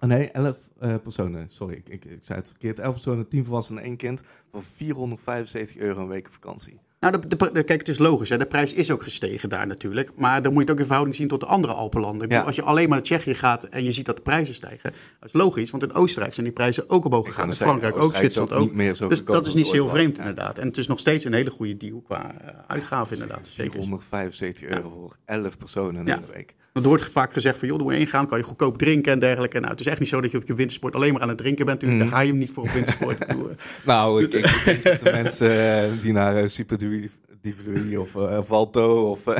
oh 0.00 0.08
nee, 0.08 0.30
11 0.30 0.68
eh, 0.78 0.94
personen. 1.02 1.48
Sorry, 1.48 1.74
ik, 1.74 1.88
ik, 1.88 2.04
ik 2.04 2.18
zei 2.24 2.38
het 2.38 2.48
verkeerd. 2.48 2.78
11 2.78 2.92
personen, 2.92 3.28
10 3.28 3.44
volwassenen 3.44 3.82
en 3.82 3.88
één 3.88 3.96
kind 3.96 4.22
voor 4.50 4.62
475 4.62 5.76
euro 5.76 6.02
een 6.02 6.08
week 6.08 6.26
op 6.26 6.32
vakantie. 6.32 6.80
Nou, 7.00 7.18
de, 7.18 7.36
de, 7.52 7.62
kijk, 7.62 7.78
het 7.78 7.88
is 7.88 7.98
logisch. 7.98 8.28
Hè? 8.28 8.36
De 8.38 8.46
prijs 8.46 8.72
is 8.72 8.90
ook 8.90 9.02
gestegen 9.02 9.48
daar 9.48 9.66
natuurlijk. 9.66 10.10
Maar 10.16 10.42
dan 10.42 10.52
moet 10.52 10.54
je 10.54 10.60
het 10.60 10.70
ook 10.70 10.78
in 10.78 10.84
verhouding 10.84 11.16
zien 11.16 11.28
tot 11.28 11.40
de 11.40 11.46
andere 11.46 11.72
Alpenlanden. 11.72 12.22
Ik 12.22 12.28
bedoel, 12.28 12.40
Ja. 12.40 12.46
Als 12.46 12.56
je 12.56 12.62
alleen 12.62 12.82
maar 12.88 12.96
naar 12.96 13.02
Tsjechië 13.06 13.34
gaat 13.34 13.64
en 13.64 13.84
je 13.84 13.92
ziet 13.92 14.06
dat 14.06 14.16
de 14.16 14.22
prijzen 14.22 14.54
stijgen. 14.54 14.92
Dat 15.20 15.28
is 15.28 15.32
logisch, 15.32 15.70
want 15.70 15.82
in 15.82 15.92
Oostenrijk 15.92 16.34
zijn 16.34 16.46
die 16.46 16.54
prijzen 16.54 16.90
ook 16.90 17.04
omhoog 17.04 17.26
gegaan. 17.26 17.48
In 17.48 17.54
Frankrijk 17.54 17.96
ook, 17.96 18.16
Zwitserland 18.16 18.52
ook. 18.52 18.60
niet 18.60 18.74
meer 18.74 18.94
zo 18.94 19.08
Dus 19.08 19.24
dat 19.24 19.46
is 19.46 19.54
niet 19.54 19.66
zo 19.66 19.82
was. 19.82 19.90
vreemd 19.90 20.16
Ja. 20.16 20.22
inderdaad. 20.22 20.58
En 20.58 20.66
het 20.66 20.76
is 20.76 20.86
nog 20.86 20.98
steeds 20.98 21.24
een 21.24 21.32
hele 21.32 21.50
goede 21.50 21.76
deal 21.76 22.00
qua 22.00 22.34
eh, 22.40 22.54
uitgave 22.66 23.12
inderdaad. 23.12 23.46
Zeker. 23.46 23.72
475 23.72 24.64
euro 24.68 24.90
voor 24.90 25.16
11 25.24 25.58
personen 25.58 25.98
in 26.00 26.04
de 26.06 26.32
week. 26.34 26.54
Er 26.72 26.82
wordt 26.84 27.04
vaak 27.04 27.32
gezegd 27.32 27.58
van, 27.58 27.68
joh, 27.68 27.78
doe 27.78 27.92
één 27.92 28.06
gaan, 28.06 28.26
kan 28.26 28.38
je 28.38 28.44
goedkoop 28.44 28.78
drinken 28.78 29.12
en 29.12 29.18
dergelijke. 29.18 29.58
Nou, 29.58 29.70
het 29.70 29.80
is 29.80 29.86
echt 29.86 29.98
niet 30.00 30.08
zo 30.08 30.20
dat 30.20 30.30
je 30.30 30.36
op 30.36 30.46
je 30.46 30.54
wintersport 30.54 30.94
alleen 30.94 31.12
maar 31.12 31.22
aan 31.22 31.28
het 31.28 31.38
drinken 31.38 31.64
bent. 31.66 31.80
Daar 31.80 32.06
ga 32.08 32.20
je 32.20 32.28
hem 32.30 32.38
niet 32.38 32.50
voor 32.50 32.62
op 32.62 32.70
wintersport. 32.70 33.24
Eh, 33.24 33.36
Nou, 33.86 34.22
ik, 34.24 34.32
ik, 34.32 34.62
denk 34.64 34.82
dat 34.82 35.00
de 35.00 35.10
mensen 35.12 35.50
eh, 35.50 36.02
die 36.02 36.12
naar 36.12 36.42
uh, 36.42 36.48
Super 36.48 36.78
do 36.88 37.27
Of 37.98 38.14
uh, 38.14 38.38
Valto 38.42 39.10
of 39.10 39.26
uh, 39.28 39.36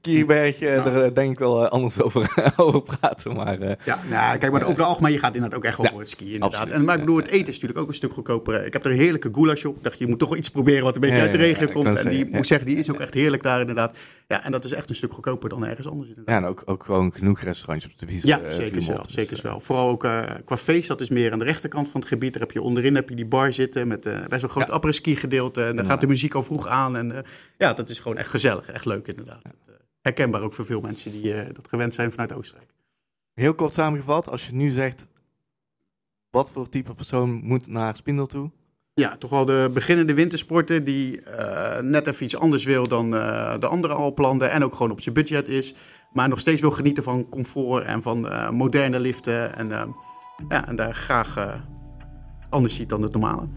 Kierberg, 0.00 0.60
Nou. 0.60 0.82
daar 0.84 1.04
uh, 1.06 1.12
denk 1.12 1.30
ik 1.32 1.38
wel 1.38 1.68
anders 1.68 2.02
over, 2.02 2.42
over 2.56 2.82
praten. 2.82 3.34
Maar, 3.34 3.60
Ja, 3.84 3.98
nou, 4.10 4.38
kijk, 4.38 4.52
maar 4.52 4.62
over 4.62 4.76
het 4.76 4.86
algemeen, 4.86 5.12
je 5.12 5.18
gaat 5.18 5.34
inderdaad 5.34 5.58
ook 5.58 5.64
echt 5.64 5.76
wel 5.76 5.86
voor 5.90 5.98
het 6.00 6.08
skiën 6.08 6.32
inderdaad. 6.32 6.60
absoluut. 6.60 6.80
En, 6.80 6.84
maar 6.86 6.94
ik 6.94 7.00
bedoel, 7.00 7.16
het 7.16 7.28
eten 7.28 7.46
is 7.46 7.52
natuurlijk 7.52 7.78
ook 7.80 7.88
een 7.88 7.94
stuk 7.94 8.12
goedkoper. 8.12 8.66
Ik 8.66 8.72
heb 8.72 8.84
er 8.84 8.90
een 8.90 8.96
heerlijke 8.96 9.28
goulash 9.32 9.64
op. 9.64 9.76
Ik 9.76 9.82
dacht, 9.82 9.98
je 9.98 10.06
moet 10.06 10.18
toch 10.18 10.28
wel 10.28 10.38
iets 10.38 10.50
proberen 10.50 10.84
wat 10.84 10.94
een 10.94 11.00
beetje 11.00 11.20
uit 11.20 11.32
de 11.32 11.38
regio 11.38 11.66
ik 11.66 11.72
komt. 11.72 11.86
En 11.86 11.92
die, 11.94 12.02
zeggen, 12.02 12.30
moet 12.36 12.46
zeggen, 12.46 12.66
die 12.66 12.76
is 12.76 12.90
ook 12.90 13.00
echt 13.00 13.14
heerlijk 13.14 13.42
daar 13.42 13.60
inderdaad. 13.60 13.96
Ja, 14.28 14.44
en 14.44 14.50
dat 14.50 14.64
is 14.64 14.72
echt 14.72 14.88
een 14.88 14.94
stuk 14.94 15.12
goedkoper 15.12 15.48
dan 15.48 15.66
ergens 15.66 15.88
anders 15.88 16.08
inderdaad. 16.08 16.34
ja, 16.34 16.42
en 16.42 16.48
ook, 16.48 16.62
ook 16.66 16.84
gewoon 16.84 17.12
genoeg 17.12 17.40
restaurantjes 17.40 17.92
op 17.92 17.98
de 17.98 18.06
piste. 18.06 18.26
Ja, 18.28 18.40
eh, 18.40 18.50
zeker 18.50 18.84
wel. 18.86 19.02
Dus, 19.02 19.12
Zeker 19.14 19.36
eh, 19.36 19.42
wel. 19.42 19.60
Vooral 19.60 19.88
ook 19.88 20.04
eh, 20.04 20.22
qua 20.44 20.56
feest, 20.56 20.88
dat 20.88 21.00
is 21.00 21.08
meer 21.08 21.32
aan 21.32 21.38
de 21.38 21.44
rechterkant 21.44 21.88
van 21.88 22.00
het 22.00 22.08
gebied. 22.08 22.32
Daar 22.32 22.42
heb 22.42 22.50
je 22.50 22.62
onderin 22.62 22.94
heb 22.94 23.08
je 23.08 23.14
die 23.14 23.26
bar 23.26 23.52
zitten 23.52 23.88
met 23.88 24.06
eh, 24.06 24.12
best 24.28 24.40
wel 24.40 24.50
groot 24.50 24.66
Ja. 24.66 24.72
après-ski 24.72 25.16
gedeelte. 25.16 25.64
En 25.64 25.76
dan 25.76 25.84
Ja. 25.84 25.90
gaat 25.90 26.00
de 26.00 26.06
muziek 26.06 26.34
al 26.34 26.42
vroeg 26.42 26.66
aan. 26.66 26.96
En 26.96 27.12
eh, 27.12 27.18
ja, 27.58 27.72
dat 27.72 27.88
is 27.88 27.98
gewoon 27.98 28.16
echt 28.16 28.30
gezellig. 28.30 28.68
Echt 28.68 28.84
leuk 28.84 29.06
inderdaad. 29.06 29.42
Eh, 29.44 29.74
herkenbaar 30.00 30.42
ook 30.42 30.54
voor 30.54 30.64
veel 30.64 30.80
mensen 30.80 31.10
die 31.10 31.34
eh, 31.34 31.54
dat 31.54 31.68
gewend 31.68 31.94
zijn 31.94 32.10
vanuit 32.10 32.32
Oostenrijk. 32.32 32.70
Heel 33.34 33.54
kort 33.54 33.74
samengevat, 33.74 34.28
als 34.28 34.46
je 34.46 34.54
nu 34.54 34.70
zegt, 34.70 35.08
wat 36.30 36.50
voor 36.50 36.68
type 36.68 36.94
persoon 36.94 37.30
moet 37.30 37.66
naar 37.66 37.96
Spindel 37.96 38.26
toe? 38.26 38.50
Ja, 38.94 39.16
toch 39.16 39.30
wel 39.30 39.44
de 39.44 39.70
beginnende 39.72 40.14
wintersporter 40.14 40.84
die 40.84 41.22
eh, 41.22 41.82
net 41.82 42.06
even 42.06 42.24
iets 42.24 42.36
anders 42.36 42.64
wil 42.64 42.88
dan 42.88 43.10
de 43.60 43.66
andere 43.66 43.94
Alplanden. 43.94 44.50
En 44.50 44.64
ook 44.64 44.74
gewoon 44.74 44.92
op 44.92 45.00
zijn 45.00 45.14
budget 45.14 45.48
is. 45.48 45.74
Maar 46.12 46.28
nog 46.28 46.38
steeds 46.38 46.60
wil 46.60 46.70
genieten 46.70 47.02
van 47.02 47.28
comfort 47.28 47.84
en 47.84 48.02
van 48.02 48.20
moderne 48.54 49.00
liften. 49.00 49.56
En, 49.56 49.68
ja, 50.48 50.68
en 50.68 50.76
daar 50.76 50.94
graag 50.94 51.60
anders 52.50 52.74
ziet 52.74 52.88
dan 52.88 53.02
het 53.02 53.12
normale. 53.12 53.48